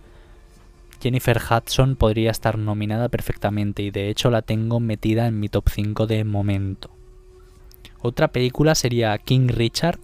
[1.01, 5.67] Jennifer Hudson podría estar nominada perfectamente y de hecho la tengo metida en mi top
[5.67, 6.91] 5 de momento.
[7.99, 9.99] Otra película sería King Richard,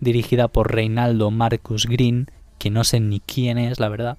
[0.00, 4.18] dirigida por Reinaldo Marcus Green, que no sé ni quién es, la verdad,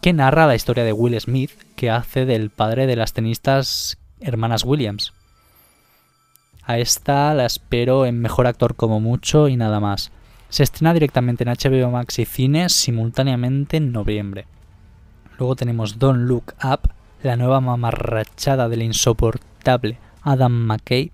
[0.00, 4.64] que narra la historia de Will Smith, que hace del padre de las tenistas hermanas
[4.64, 5.12] Williams.
[6.66, 10.12] A esta la espero en Mejor Actor como mucho y nada más.
[10.48, 14.46] Se estrena directamente en HBO Max y cines simultáneamente en noviembre.
[15.38, 16.90] Luego tenemos Don't Look Up,
[17.22, 21.12] la nueva mamarrachada del insoportable Adam McKay,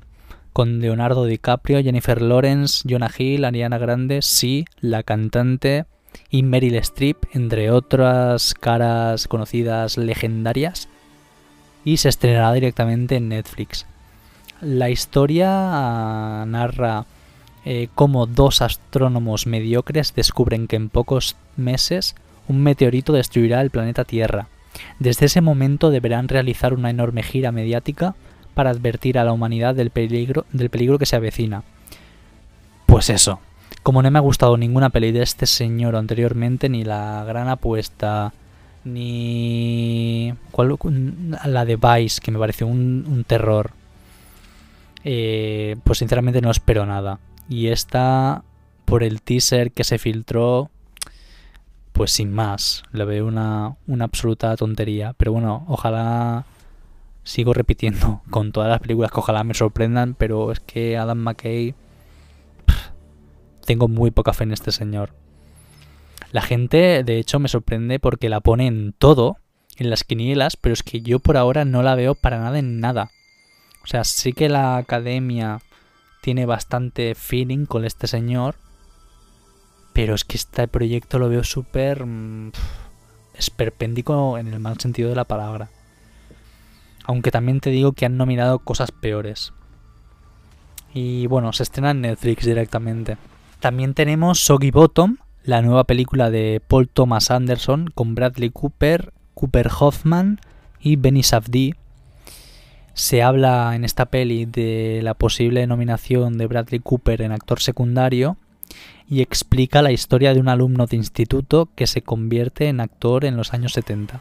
[0.52, 5.86] con Leonardo DiCaprio, Jennifer Lawrence, Jonah Hill, Ariana Grande, sí, la cantante,
[6.28, 10.88] y Meryl Streep, entre otras caras conocidas legendarias,
[11.84, 13.86] y se estrenará directamente en Netflix.
[14.60, 17.06] La historia ah, narra
[17.64, 22.14] eh, cómo dos astrónomos mediocres descubren que en pocos meses
[22.46, 24.48] un meteorito destruirá el planeta Tierra.
[24.98, 28.14] Desde ese momento deberán realizar una enorme gira mediática
[28.52, 31.62] para advertir a la humanidad del peligro, del peligro que se avecina.
[32.84, 33.40] Pues eso,
[33.82, 38.34] como no me ha gustado ninguna peli de este señor anteriormente, ni la gran apuesta,
[38.84, 40.34] ni
[41.46, 43.70] la de Vice, que me pareció un terror,
[45.04, 47.20] eh, pues sinceramente no espero nada.
[47.48, 48.44] Y esta,
[48.84, 50.70] por el teaser que se filtró,
[51.92, 55.14] pues sin más, le veo una, una absoluta tontería.
[55.16, 56.44] Pero bueno, ojalá
[57.24, 61.74] sigo repitiendo con todas las películas que ojalá me sorprendan, pero es que Adam McKay
[63.66, 65.12] tengo muy poca fe en este señor.
[66.32, 69.36] La gente, de hecho, me sorprende porque la pone en todo,
[69.76, 72.80] en las quinielas, pero es que yo por ahora no la veo para nada en
[72.80, 73.10] nada.
[73.82, 75.60] O sea, sí que la academia
[76.20, 78.56] tiene bastante feeling con este señor,
[79.92, 82.52] pero es que este proyecto lo veo súper mm,
[83.34, 85.70] esperpéndico en el mal sentido de la palabra.
[87.04, 89.52] Aunque también te digo que han nominado cosas peores.
[90.92, 93.16] Y bueno, se estrena en Netflix directamente.
[93.60, 99.70] También tenemos Soggy Bottom, la nueva película de Paul Thomas Anderson con Bradley Cooper, Cooper
[99.78, 100.40] Hoffman
[100.80, 101.76] y Benny Safdie
[102.94, 108.36] se habla en esta peli de la posible nominación de Bradley Cooper en actor secundario
[109.08, 113.36] y explica la historia de un alumno de instituto que se convierte en actor en
[113.36, 114.20] los años 70.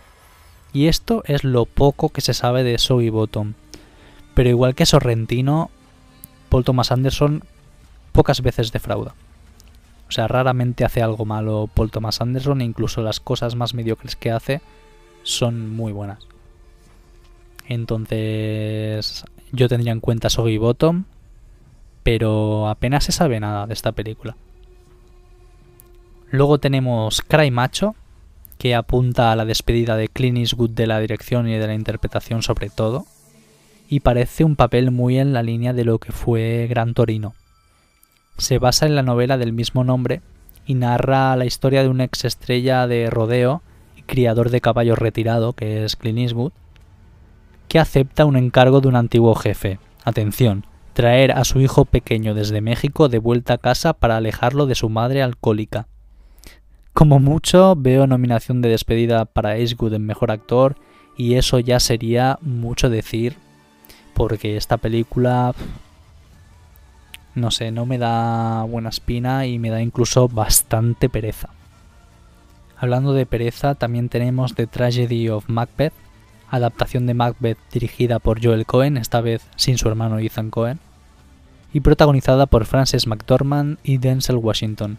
[0.73, 3.53] Y esto es lo poco que se sabe de Zoe Bottom.
[4.33, 5.69] Pero igual que Sorrentino,
[6.49, 7.43] Paul Thomas Anderson
[8.11, 9.13] pocas veces defrauda.
[10.07, 14.15] O sea, raramente hace algo malo Paul Thomas Anderson e incluso las cosas más mediocres
[14.15, 14.61] que hace
[15.23, 16.28] son muy buenas.
[17.69, 21.05] Entonces yo tendría en cuenta Soggy Bottom,
[22.01, 24.35] pero apenas se sabe nada de esta película.
[26.31, 27.95] Luego tenemos Cry Macho,
[28.57, 32.41] que apunta a la despedida de Clint Eastwood de la dirección y de la interpretación
[32.41, 33.05] sobre todo,
[33.87, 37.35] y parece un papel muy en la línea de lo que fue Gran Torino.
[38.39, 40.21] Se basa en la novela del mismo nombre
[40.65, 43.61] y narra la historia de un ex estrella de rodeo
[43.95, 46.51] y criador de caballos retirado, que es Clint Eastwood,
[47.69, 49.79] que acepta un encargo de un antiguo jefe.
[50.03, 54.75] Atención, traer a su hijo pequeño desde México de vuelta a casa para alejarlo de
[54.75, 55.87] su madre alcohólica.
[56.91, 60.75] Como mucho veo nominación de despedida para Eastwood en Mejor Actor
[61.15, 63.37] y eso ya sería mucho decir
[64.13, 65.53] porque esta película
[67.35, 71.49] no sé, no me da buena espina y me da incluso bastante pereza.
[72.75, 75.93] Hablando de pereza, también tenemos The Tragedy of Macbeth,
[76.49, 80.79] adaptación de Macbeth dirigida por Joel Cohen, esta vez sin su hermano Ethan Cohen,
[81.73, 84.97] y protagonizada por Frances McDormand y Denzel Washington.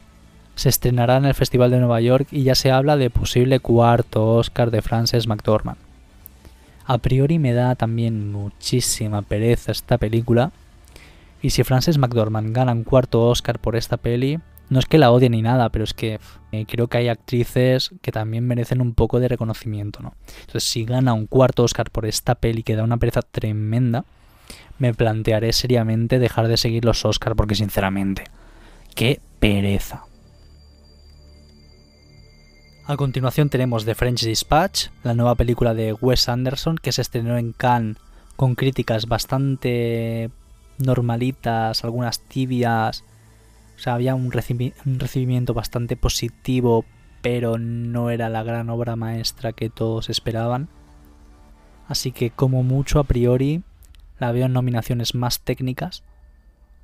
[0.54, 4.26] Se estrenará en el Festival de Nueva York y ya se habla de posible cuarto
[4.34, 5.78] Oscar de Frances McDormand.
[6.86, 10.50] A priori me da también muchísima pereza esta película.
[11.40, 14.40] Y si Frances McDormand gana un cuarto Oscar por esta peli,
[14.70, 16.20] no es que la odie ni nada, pero es que
[16.52, 20.14] eh, creo que hay actrices que también merecen un poco de reconocimiento, ¿no?
[20.40, 24.04] Entonces, si gana un cuarto Oscar por esta peli que da una pereza tremenda,
[24.78, 28.24] me plantearé seriamente dejar de seguir los Oscar porque sinceramente,
[28.94, 30.04] qué pereza.
[32.86, 37.38] A continuación tenemos The French Dispatch, la nueva película de Wes Anderson que se estrenó
[37.38, 37.98] en Cannes
[38.36, 40.30] con críticas bastante
[40.78, 43.04] normalitas, algunas tibias.
[43.80, 46.84] O sea, había un, recibimiento bastante positivo,
[47.22, 50.68] pero no era la gran obra maestra que todos esperaban.
[51.88, 53.62] Así que como mucho a priori
[54.18, 56.02] la veo en nominaciones más técnicas,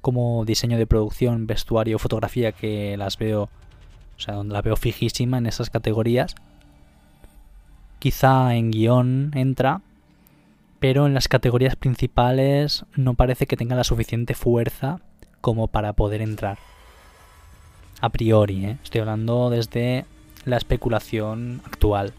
[0.00, 5.36] como diseño de producción, vestuario, fotografía, que las veo o sea, donde la veo fijísima
[5.36, 6.34] en esas categorías.
[7.98, 9.82] Quizá en guion entra,
[10.80, 15.00] pero en las categorías principales no parece que tenga la suficiente fuerza
[15.42, 16.56] como para poder entrar.
[18.00, 18.78] A priori, ¿eh?
[18.84, 20.04] estoy hablando desde
[20.44, 22.12] la especulación actual.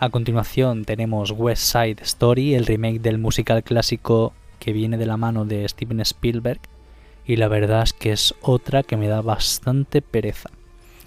[0.00, 5.16] A continuación tenemos West Side Story, el remake del musical clásico que viene de la
[5.16, 6.60] mano de Steven Spielberg,
[7.24, 10.50] y la verdad es que es otra que me da bastante pereza.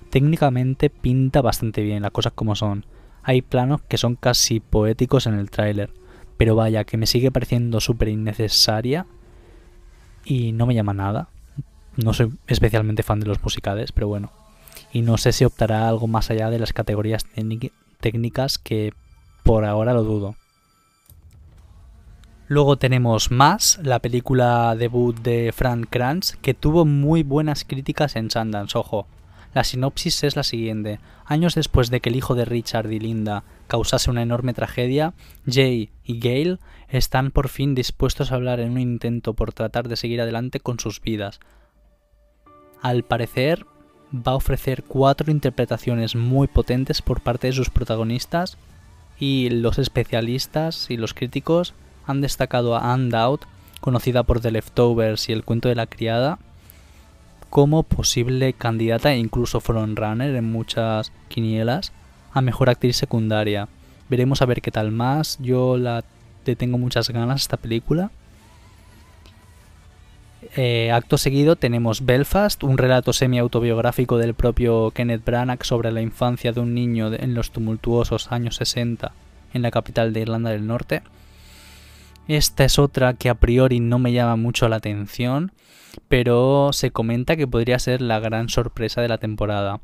[0.09, 2.85] Técnicamente pinta bastante bien las cosas como son.
[3.21, 5.91] Hay planos que son casi poéticos en el tráiler,
[6.37, 9.05] pero vaya, que me sigue pareciendo súper innecesaria
[10.23, 11.27] y no me llama nada.
[11.97, 14.31] No soy especialmente fan de los musicales, pero bueno.
[14.91, 17.25] Y no sé si optará algo más allá de las categorías
[17.99, 18.93] técnicas que
[19.43, 20.35] por ahora lo dudo.
[22.47, 28.29] Luego tenemos Más, la película debut de Frank Kranz, que tuvo muy buenas críticas en
[28.29, 29.07] Sundance, ojo.
[29.55, 30.99] La sinopsis es la siguiente.
[31.25, 35.13] Años después de que el hijo de Richard y Linda causase una enorme tragedia,
[35.47, 39.95] Jay y Gail están por fin dispuestos a hablar en un intento por tratar de
[39.95, 41.39] seguir adelante con sus vidas.
[42.85, 43.65] Al parecer,
[44.13, 48.59] va a ofrecer cuatro interpretaciones muy potentes por parte de sus protagonistas
[49.19, 51.73] y los especialistas y los críticos
[52.05, 53.39] han destacado a Anne Dowd,
[53.81, 56.37] conocida por The Leftovers y El cuento de la criada,
[57.49, 61.91] como posible candidata e incluso frontrunner en muchas quinielas
[62.33, 63.67] a mejor actriz secundaria.
[64.09, 65.39] Veremos a ver qué tal más.
[65.41, 66.03] Yo la
[66.43, 68.11] tengo muchas ganas esta película.
[70.57, 76.53] Eh, acto seguido tenemos Belfast, un relato semi-autobiográfico del propio Kenneth Branagh sobre la infancia
[76.53, 79.11] de un niño en los tumultuosos años 60
[79.53, 81.01] en la capital de Irlanda del Norte.
[82.29, 85.51] Esta es otra que a priori no me llama mucho la atención,
[86.07, 89.81] pero se comenta que podría ser la gran sorpresa de la temporada.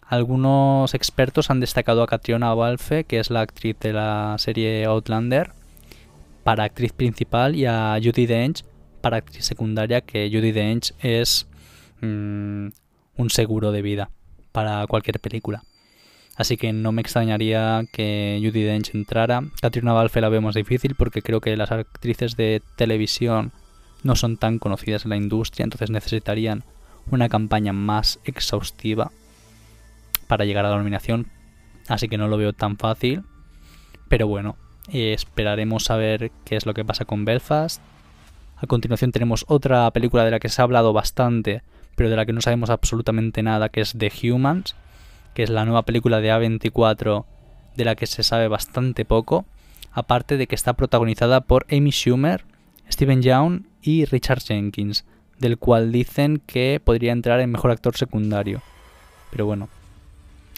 [0.00, 5.52] Algunos expertos han destacado a Catriona Balfe, que es la actriz de la serie Outlander,
[6.44, 8.64] para actriz principal, y a Judy Dench
[9.00, 11.46] para actriz secundaria, que Judy Dench es
[12.00, 12.68] mm,
[13.16, 14.10] un seguro de vida
[14.52, 15.62] para cualquier película.
[16.36, 19.42] Así que no me extrañaría que Judy Dench entrara.
[19.60, 23.52] Katrina Balfe la vemos difícil porque creo que las actrices de televisión
[24.02, 26.64] no son tan conocidas en la industria, entonces necesitarían
[27.10, 29.10] una campaña más exhaustiva
[30.26, 31.26] para llegar a la nominación.
[31.88, 33.24] Así que no lo veo tan fácil.
[34.08, 34.56] Pero bueno,
[34.92, 37.82] esperaremos a ver qué es lo que pasa con Belfast.
[38.62, 41.62] A continuación tenemos otra película de la que se ha hablado bastante,
[41.96, 44.74] pero de la que no sabemos absolutamente nada, que es The Humans
[45.34, 47.24] que es la nueva película de A24
[47.76, 49.46] de la que se sabe bastante poco,
[49.92, 52.44] aparte de que está protagonizada por Amy Schumer,
[52.90, 55.04] Steven Yeun y Richard Jenkins,
[55.38, 58.62] del cual dicen que podría entrar en mejor actor secundario.
[59.30, 59.68] Pero bueno,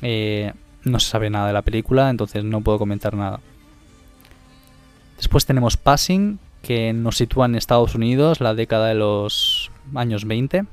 [0.00, 0.52] eh,
[0.84, 3.40] no se sabe nada de la película, entonces no puedo comentar nada.
[5.18, 10.64] Después tenemos Passing, que nos sitúa en Estados Unidos, la década de los años 20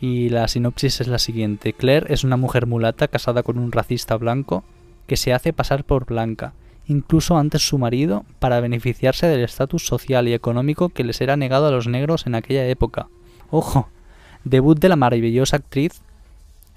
[0.00, 1.72] y la sinopsis es la siguiente.
[1.72, 4.62] Claire es una mujer mulata casada con un racista blanco
[5.06, 6.52] que se hace pasar por blanca,
[6.86, 11.66] incluso antes su marido, para beneficiarse del estatus social y económico que les era negado
[11.68, 13.08] a los negros en aquella época.
[13.50, 13.88] Ojo,
[14.44, 16.02] debut de la maravillosa actriz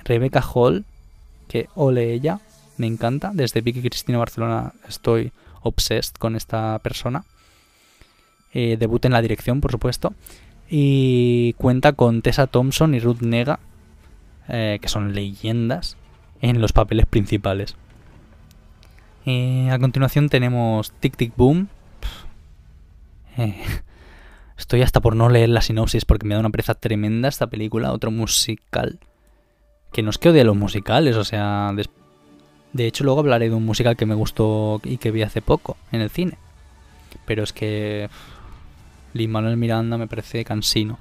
[0.05, 0.86] Rebecca Hall,
[1.49, 2.39] que ole ella,
[2.78, 5.32] me encanta, desde Vicky Cristina Barcelona estoy
[5.64, 7.26] obsessed con esta persona.
[8.60, 10.16] Eh, en la dirección, por supuesto.
[10.68, 13.60] Y cuenta con Tessa Thompson y Ruth Nega,
[14.49, 15.95] eh, que son leyendas,
[16.41, 17.76] en los papeles principales.
[19.28, 21.68] a continuación tenemos Tic Tic Boom.
[23.38, 23.62] Eh,
[24.58, 27.93] estoy hasta por no leer la sinopsis porque me da una pereza tremenda esta película,
[27.93, 28.97] otro musical.
[29.93, 31.76] Que no es que odie los musicales, o sea,
[32.74, 35.78] De hecho, luego hablaré de un musical que me gustó y que vi hace poco
[35.91, 36.39] en el cine.
[37.28, 38.10] Pero es que
[39.14, 40.99] Lin Manuel Miranda me parece cansino.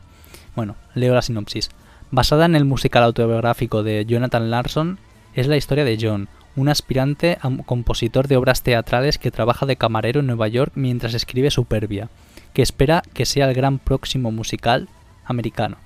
[0.55, 1.71] Bueno, leo la sinopsis.
[2.11, 4.99] Basada en el musical autobiográfico de Jonathan Larson,
[5.35, 9.77] es la historia de John, un aspirante a compositor de obras teatrales que trabaja de
[9.77, 12.09] camarero en Nueva York mientras escribe Superbia,
[12.55, 14.89] que espera que sea el gran próximo musical
[15.27, 15.77] americano,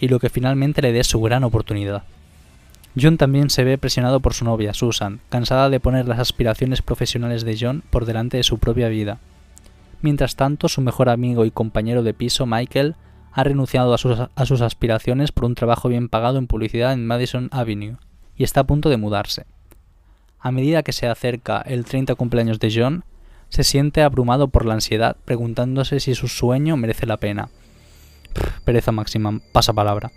[0.00, 2.02] y lo que finalmente le dé su gran oportunidad.
[3.00, 7.44] John también se ve presionado por su novia, Susan, cansada de poner las aspiraciones profesionales
[7.44, 9.18] de John por delante de su propia vida.
[10.02, 12.96] Mientras tanto, su mejor amigo y compañero de piso, Michael,
[13.32, 17.98] ha renunciado a sus, aspiraciones por un trabajo bien pagado en publicidad en Madison Avenue,
[18.34, 19.44] y está a punto de mudarse.
[20.40, 23.04] A medida que se acerca el 30 cumpleaños de John,
[23.48, 27.50] se siente abrumado por la ansiedad, preguntándose si su sueño merece la pena.
[28.64, 30.12] pereza máxima, pasa palabra.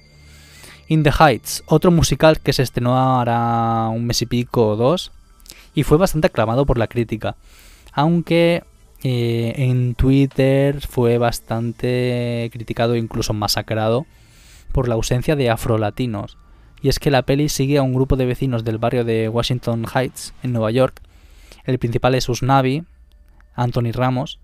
[0.88, 5.12] In the Heights, otro musical que se estrenó hará un mes y pico o dos,
[5.76, 7.36] y fue bastante aclamado por la crítica,
[7.92, 8.64] aunque
[9.04, 14.06] eh, en Twitter fue bastante criticado e incluso masacrado
[14.72, 16.38] por la ausencia de afrolatinos.
[16.82, 19.86] Y es que la peli sigue a un grupo de vecinos del barrio de Washington
[19.94, 21.02] Heights, en Nueva York.
[21.66, 22.84] El principal es Usnavi,
[23.56, 24.40] Anthony Ramos,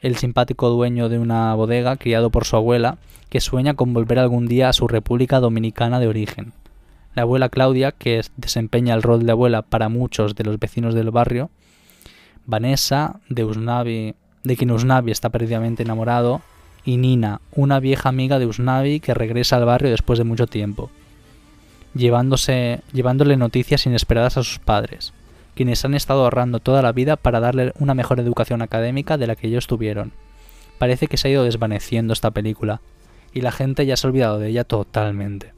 [0.00, 2.98] el simpático dueño de una bodega criado por su abuela,
[3.28, 6.52] que sueña con volver algún día a su República Dominicana de origen.
[7.14, 11.10] La abuela Claudia, que desempeña el rol de abuela para muchos de los vecinos del
[11.10, 11.50] barrio,
[12.46, 14.14] Vanessa, de, Usnavi,
[14.44, 16.42] de quien Usnavi está perdidamente enamorado,
[16.84, 20.90] y Nina, una vieja amiga de Usnavi que regresa al barrio después de mucho tiempo,
[21.94, 25.12] llevándole noticias inesperadas a sus padres
[25.54, 29.36] quienes han estado ahorrando toda la vida para darle una mejor educación académica de la
[29.36, 30.12] que ellos tuvieron.
[30.78, 32.80] Parece que se ha ido desvaneciendo esta película,
[33.32, 35.52] y la gente ya se ha olvidado de ella totalmente.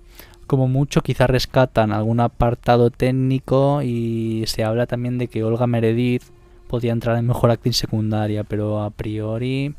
[0.46, 6.22] Como mucho quizá rescatan algún apartado técnico y se habla también de que Olga Meredith
[6.74, 9.76] podía entrar en mejor actriz secundaria, pero a priori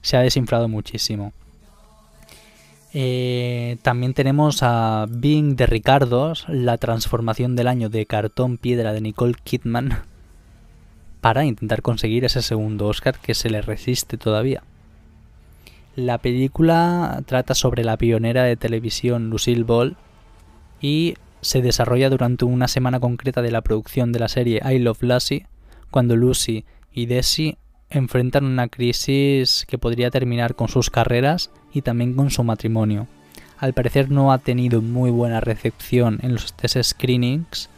[0.00, 1.32] se ha desinflado muchísimo.
[2.92, 9.00] Eh, también tenemos a Bing de Ricardos, la transformación del año de cartón piedra de
[9.00, 10.02] Nicole Kidman,
[11.20, 14.64] para intentar conseguir ese segundo Oscar que se le resiste todavía.
[15.94, 19.96] La película trata sobre la pionera de televisión Lucille Ball
[20.80, 25.04] y se desarrolla durante una semana concreta de la producción de la serie I Love
[25.04, 25.46] Lucy,
[25.92, 27.56] cuando Lucy y Desi
[27.90, 33.06] enfrentan una crisis que podría terminar con sus carreras y también con su matrimonio.
[33.58, 37.68] Al parecer no ha tenido muy buena recepción en los test screenings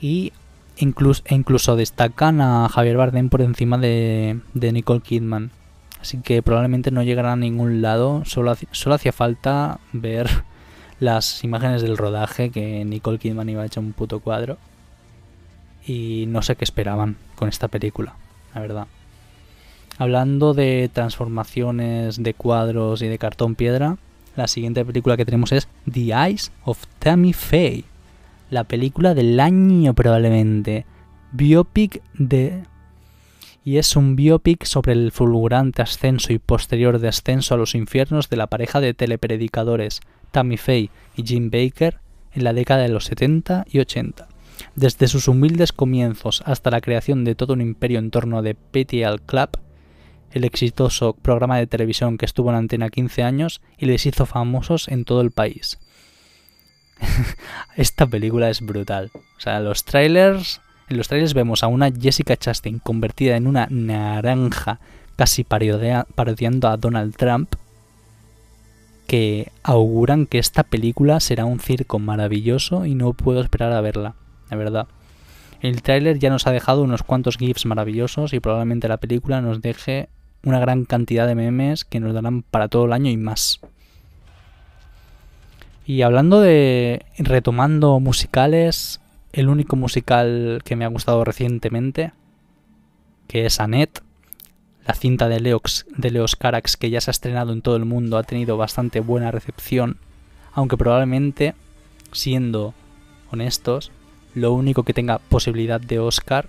[0.00, 0.32] y
[0.76, 5.50] incluso, e incluso destacan a Javier Bardem por encima de, Nicole Kidman.
[6.00, 10.28] Así que probablemente no llegará a ningún lado, solo, solo hacía falta ver
[11.00, 14.58] las imágenes del rodaje que Nicole Kidman iba a echar un puto cuadro.
[15.88, 18.14] Y no sé qué esperaban con esta película,
[18.54, 18.86] la verdad.
[19.96, 23.96] Hablando de transformaciones de cuadros y de cartón piedra,
[24.36, 27.84] la siguiente película que tenemos es The Eyes of Tammy Faye.
[28.50, 30.84] La película del año probablemente.
[31.32, 32.62] Biopic de...
[33.64, 38.36] Y es un biopic sobre el fulgurante ascenso y posterior descenso a los infiernos de
[38.36, 41.98] la pareja de telepredicadores Tammy Faye y Jim Baker
[42.34, 44.28] en la década de los 70 y 80.
[44.78, 49.20] Desde sus humildes comienzos hasta la creación de todo un imperio en torno de PTL
[49.26, 49.48] Club,
[50.30, 54.86] el exitoso programa de televisión que estuvo en antena 15 años y les hizo famosos
[54.86, 55.80] en todo el país.
[57.76, 59.10] Esta película es brutal.
[59.14, 63.66] O sea, los trailers, en los trailers vemos a una Jessica Chastain convertida en una
[63.68, 64.78] naranja
[65.16, 67.52] casi parodiando a Donald Trump
[69.08, 74.14] que auguran que esta película será un circo maravilloso y no puedo esperar a verla,
[74.50, 74.88] la verdad.
[75.60, 79.60] El tráiler ya nos ha dejado unos cuantos GIFs maravillosos y probablemente la película nos
[79.60, 80.08] deje
[80.44, 83.60] una gran cantidad de memes que nos darán para todo el año y más.
[85.84, 89.00] Y hablando de retomando musicales,
[89.32, 92.12] el único musical que me ha gustado recientemente,
[93.26, 94.02] que es Annette,
[94.86, 97.84] la cinta de Leox, de Leos Carax que ya se ha estrenado en todo el
[97.84, 99.98] mundo, ha tenido bastante buena recepción,
[100.52, 101.54] aunque probablemente,
[102.12, 102.74] siendo
[103.30, 103.90] honestos,
[104.34, 106.48] lo único que tenga posibilidad de Oscar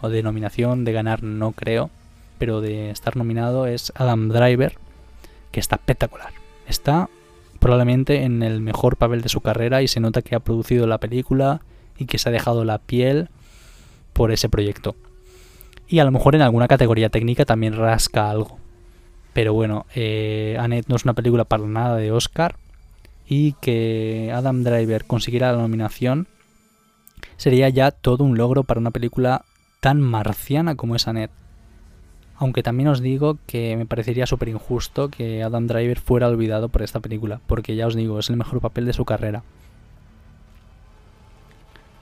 [0.00, 1.90] o de nominación de ganar no creo,
[2.38, 4.76] pero de estar nominado es Adam Driver,
[5.50, 6.32] que está espectacular.
[6.66, 7.08] Está
[7.58, 10.98] probablemente en el mejor papel de su carrera y se nota que ha producido la
[10.98, 11.60] película
[11.98, 13.28] y que se ha dejado la piel
[14.12, 14.94] por ese proyecto.
[15.88, 18.58] Y a lo mejor en alguna categoría técnica también rasca algo.
[19.32, 22.56] Pero bueno, eh, Annette no es una película para nada de Oscar.
[23.26, 26.28] Y que Adam Driver consiguiera la nominación
[27.38, 29.44] sería ya todo un logro para una película
[29.80, 31.30] tan marciana como es Annette.
[32.36, 36.82] Aunque también os digo que me parecería súper injusto que Adam Driver fuera olvidado por
[36.82, 39.42] esta película, porque ya os digo, es el mejor papel de su carrera.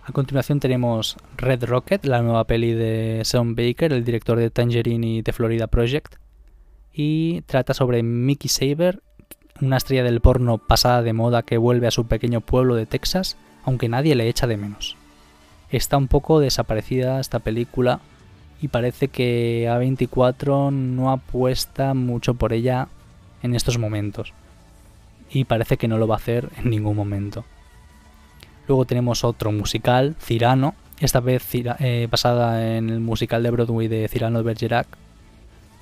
[0.04, 5.06] A continuación tenemos Red Rocket, la nueva peli de Sean Baker, el director de Tangerine
[5.06, 6.16] y The Florida Project.
[6.92, 9.02] Y trata sobre Mickey Saber,
[9.60, 13.36] una estrella del porno pasada de moda que vuelve a su pequeño pueblo de Texas,
[13.64, 14.96] aunque nadie le echa de menos.
[15.76, 18.00] Está un poco desaparecida esta película
[18.62, 22.88] y parece que A24 no apuesta mucho por ella
[23.42, 24.32] en estos momentos.
[25.28, 27.44] Y parece que no lo va a hacer en ningún momento.
[28.66, 34.08] Luego tenemos otro musical, Cirano, esta vez eh, basada en el musical de Broadway de
[34.08, 34.88] Cirano de Bergerac.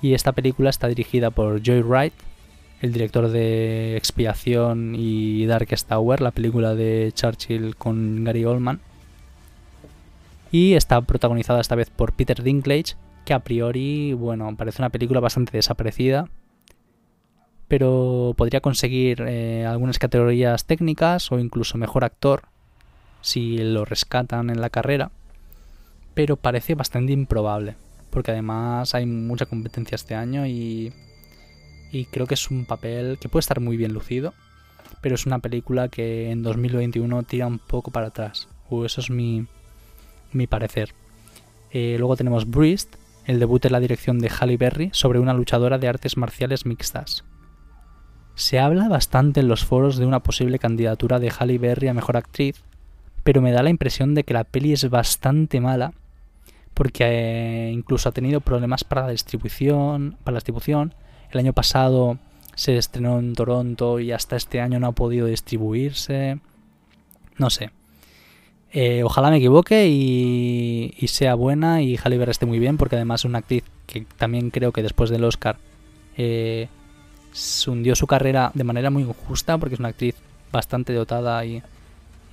[0.01, 2.13] Y esta película está dirigida por Joy Wright,
[2.81, 8.81] el director de Expiación y Darkest Tower, la película de Churchill con Gary Oldman.
[10.51, 15.19] Y está protagonizada esta vez por Peter Dinklage, que a priori, bueno, parece una película
[15.19, 16.29] bastante desaparecida,
[17.67, 22.43] pero podría conseguir eh, algunas categorías técnicas o incluso mejor actor
[23.21, 25.11] si lo rescatan en la carrera,
[26.13, 27.75] pero parece bastante improbable,
[28.11, 30.93] porque además hay mucha competencia este año y,
[31.91, 34.35] y creo que es un papel que puede estar muy bien lucido,
[35.01, 39.09] pero es una película que en 2021 tira un poco para atrás, o eso es
[39.09, 39.47] mi,
[40.35, 40.93] mi parecer.
[41.71, 45.77] Eh, luego tenemos Breast, el debut en la dirección de Halle Berry sobre una luchadora
[45.77, 47.23] de artes marciales mixtas.
[48.35, 52.17] Se habla bastante en los foros de una posible candidatura de Halle Berry a mejor
[52.17, 52.61] actriz,
[53.23, 55.93] pero me da la impresión de que la peli es bastante mala
[56.75, 60.93] porque eh, incluso ha tenido problemas para la distribución, para la distribución.
[61.31, 62.19] El año pasado
[62.53, 66.39] se estrenó en Toronto y hasta este año no ha podido distribuirse.
[67.37, 67.71] No sé.
[68.71, 73.25] Eh, ojalá me equivoque y, sea buena y Halle esté muy bien porque además es
[73.25, 75.57] una actriz que también creo que después del Oscar
[76.17, 76.67] eh,
[77.31, 80.15] se hundió su carrera de manera muy injusta porque es una actriz
[80.51, 81.61] bastante dotada y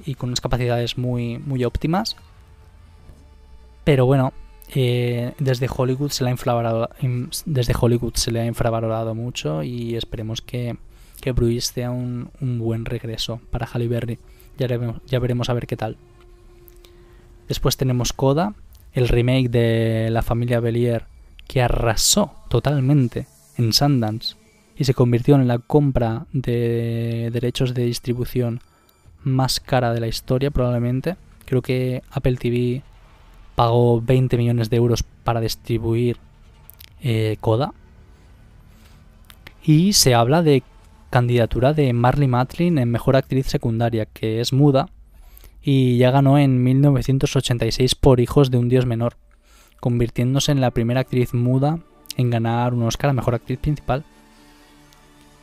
[0.05, 2.17] y con unas capacidades muy, muy óptimas.
[3.85, 4.33] Pero bueno,
[4.75, 6.89] eh, desde Hollywood se le ha
[7.47, 10.77] desde Hollywood se le ha infravalorado mucho y esperemos que,
[11.21, 14.19] que Bruce sea un, un, buen regreso para Halle.
[14.59, 14.69] Ya,
[15.07, 15.97] ya veremos a ver qué tal.
[17.53, 18.55] Después tenemos Coda,
[18.95, 21.05] el remake de la familia Belier
[21.47, 23.27] que arrasó totalmente
[23.59, 24.37] en Sundance
[24.75, 28.63] y se convirtió en la compra de derechos de distribución
[29.23, 31.17] más cara de la historia probablemente.
[31.45, 32.83] Creo que Apple TV
[33.55, 36.17] pagó 20 millones de euros para distribuir
[37.03, 37.75] eh, Coda.
[39.63, 40.63] Y se habla de
[41.11, 44.89] candidatura de Marley Matlin en Mejor Actriz Secundaria, que es muda,
[45.63, 49.17] y ya ganó en 1986 por Hijos de un Dios Menor,
[49.81, 51.79] convirtiéndose en la primera actriz muda
[52.17, 54.05] en ganar un Oscar a Mejor Actriz Principal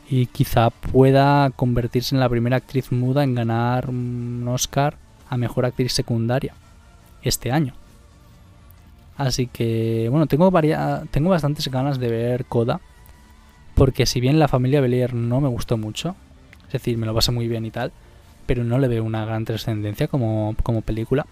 [0.09, 4.97] y quizá pueda convertirse en la primera actriz muda en ganar un Oscar
[5.29, 6.53] a Mejor Actriz Secundaria
[7.21, 7.73] este año.
[9.17, 10.51] Así que, bueno, tengo,
[11.11, 12.81] tengo bastantes ganas de ver Coda,
[13.75, 16.15] porque si bien la familia Belier no me gustó mucho,
[16.67, 17.91] es decir, me lo pasé muy bien y tal,
[18.49, 21.27] pero no le veo una gran trascendencia como, como película.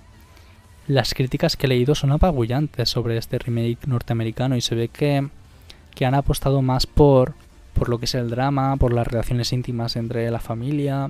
[0.86, 5.28] Las críticas que he leído son apabullantes sobre este remake norteamericano y se ve que,
[5.96, 7.34] que han apostado más por
[7.74, 11.10] por lo que es el drama, por las relaciones íntimas entre la familia,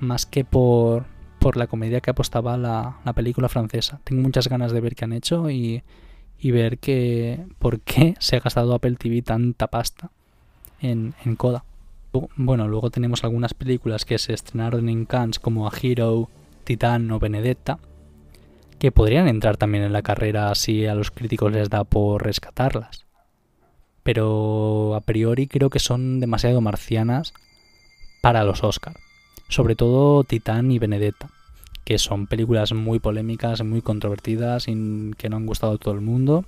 [0.00, 1.04] más que por,
[1.38, 4.00] por la comedia que apostaba la, la, película francesa.
[4.02, 5.84] Tengo muchas ganas de ver qué han hecho y,
[6.40, 10.10] y ver que, por qué se ha gastado Apple TV tanta pasta
[10.80, 11.62] en, en Coda.
[12.36, 16.28] Bueno, luego tenemos algunas películas que se estrenaron en Cannes como A Hero,
[16.64, 17.78] Titán o Benedetta,
[18.78, 23.06] que podrían entrar también en la carrera si a los críticos les da por rescatarlas
[24.02, 27.32] pero a priori creo que son demasiado marcianas
[28.20, 28.96] para los Oscar.
[29.48, 31.30] Sobre todo Titán y Benedetta,
[31.84, 36.00] que son películas muy polémicas, muy controvertidas y que no han gustado a todo el
[36.00, 36.44] mundo.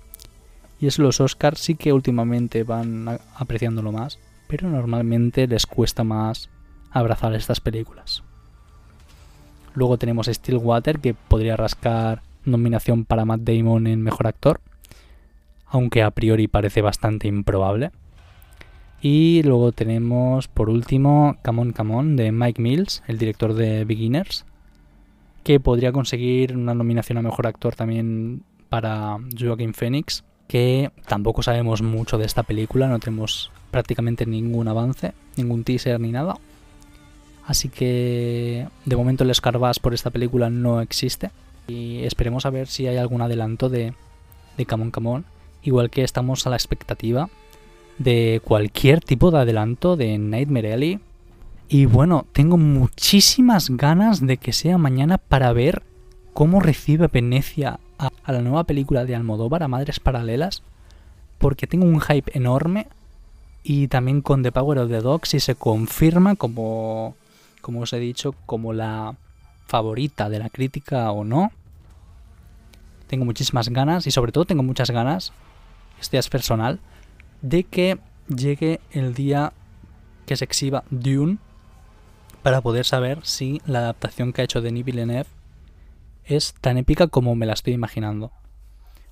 [0.80, 6.50] Y es los Oscars sí que últimamente van apreciándolo más, pero normalmente les cuesta más
[6.90, 8.22] abrazar estas películas.
[9.74, 14.60] Luego tenemos Stillwater, que podría rascar nominación para Matt Damon en Mejor Actor
[15.74, 17.90] aunque a priori parece bastante improbable.
[19.02, 23.84] Y luego tenemos por último Come On Come On de Mike Mills, el director de
[23.84, 24.46] Beginners,
[25.42, 31.82] que podría conseguir una nominación a Mejor Actor también para Joaquin Phoenix, que tampoco sabemos
[31.82, 36.36] mucho de esta película, no tenemos prácticamente ningún avance, ningún teaser ni nada.
[37.44, 41.32] Así que de momento el Scarbas por esta película no existe,
[41.66, 43.92] Y esperemos a ver si hay algún adelanto de,
[44.56, 45.24] de Camon Camon.
[45.64, 47.28] Igual que estamos a la expectativa
[47.98, 51.00] de cualquier tipo de adelanto de Nightmare Alley.
[51.68, 55.82] Y bueno, tengo muchísimas ganas de que sea mañana para ver
[56.32, 60.62] cómo recibe Venecia a, a la nueva película de Almodóvar, a Madres Paralelas.
[61.38, 62.86] Porque tengo un hype enorme.
[63.66, 67.16] Y también con The Power of the Dog, si se confirma como,
[67.62, 69.16] como os he dicho, como la
[69.66, 71.50] favorita de la crítica o no.
[73.06, 75.32] Tengo muchísimas ganas y sobre todo tengo muchas ganas,
[75.98, 76.78] este es personal,
[77.40, 77.98] de que
[78.28, 79.54] llegue el día
[80.26, 81.38] que se exhiba Dune
[82.42, 85.28] para poder saber si la adaptación que ha hecho Denis Villeneuve
[86.24, 88.30] es tan épica como me la estoy imaginando.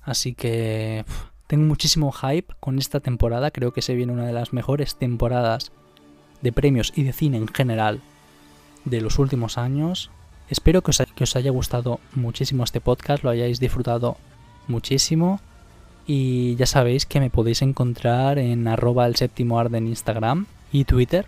[0.03, 1.05] Así que
[1.53, 5.71] tengo muchísimo hype con esta temporada, creo que se viene una de las mejores temporadas
[6.41, 8.01] de premios y de cine en general
[8.85, 10.09] de los últimos años.
[10.49, 14.17] Espero que os, haya gustado muchísimo este podcast, lo hayáis disfrutado
[14.67, 15.41] muchísimo.
[16.07, 20.85] Y ya sabéis que me podéis encontrar en arroba el séptimo arte en Instagram y
[20.85, 21.27] Twitter.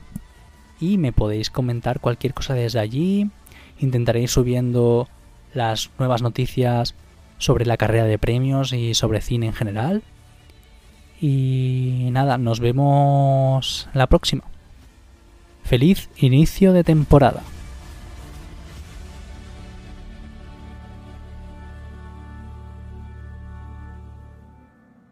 [0.80, 3.30] Y me podéis comentar cualquier cosa desde allí.
[3.78, 5.08] Intentaré ir subiendo
[5.54, 6.96] las nuevas noticias
[7.38, 10.02] sobre la carrera de premios y sobre cine en general.
[11.22, 14.44] Y nada, nos vemos la próxima.
[15.64, 17.42] Feliz inicio de temporada.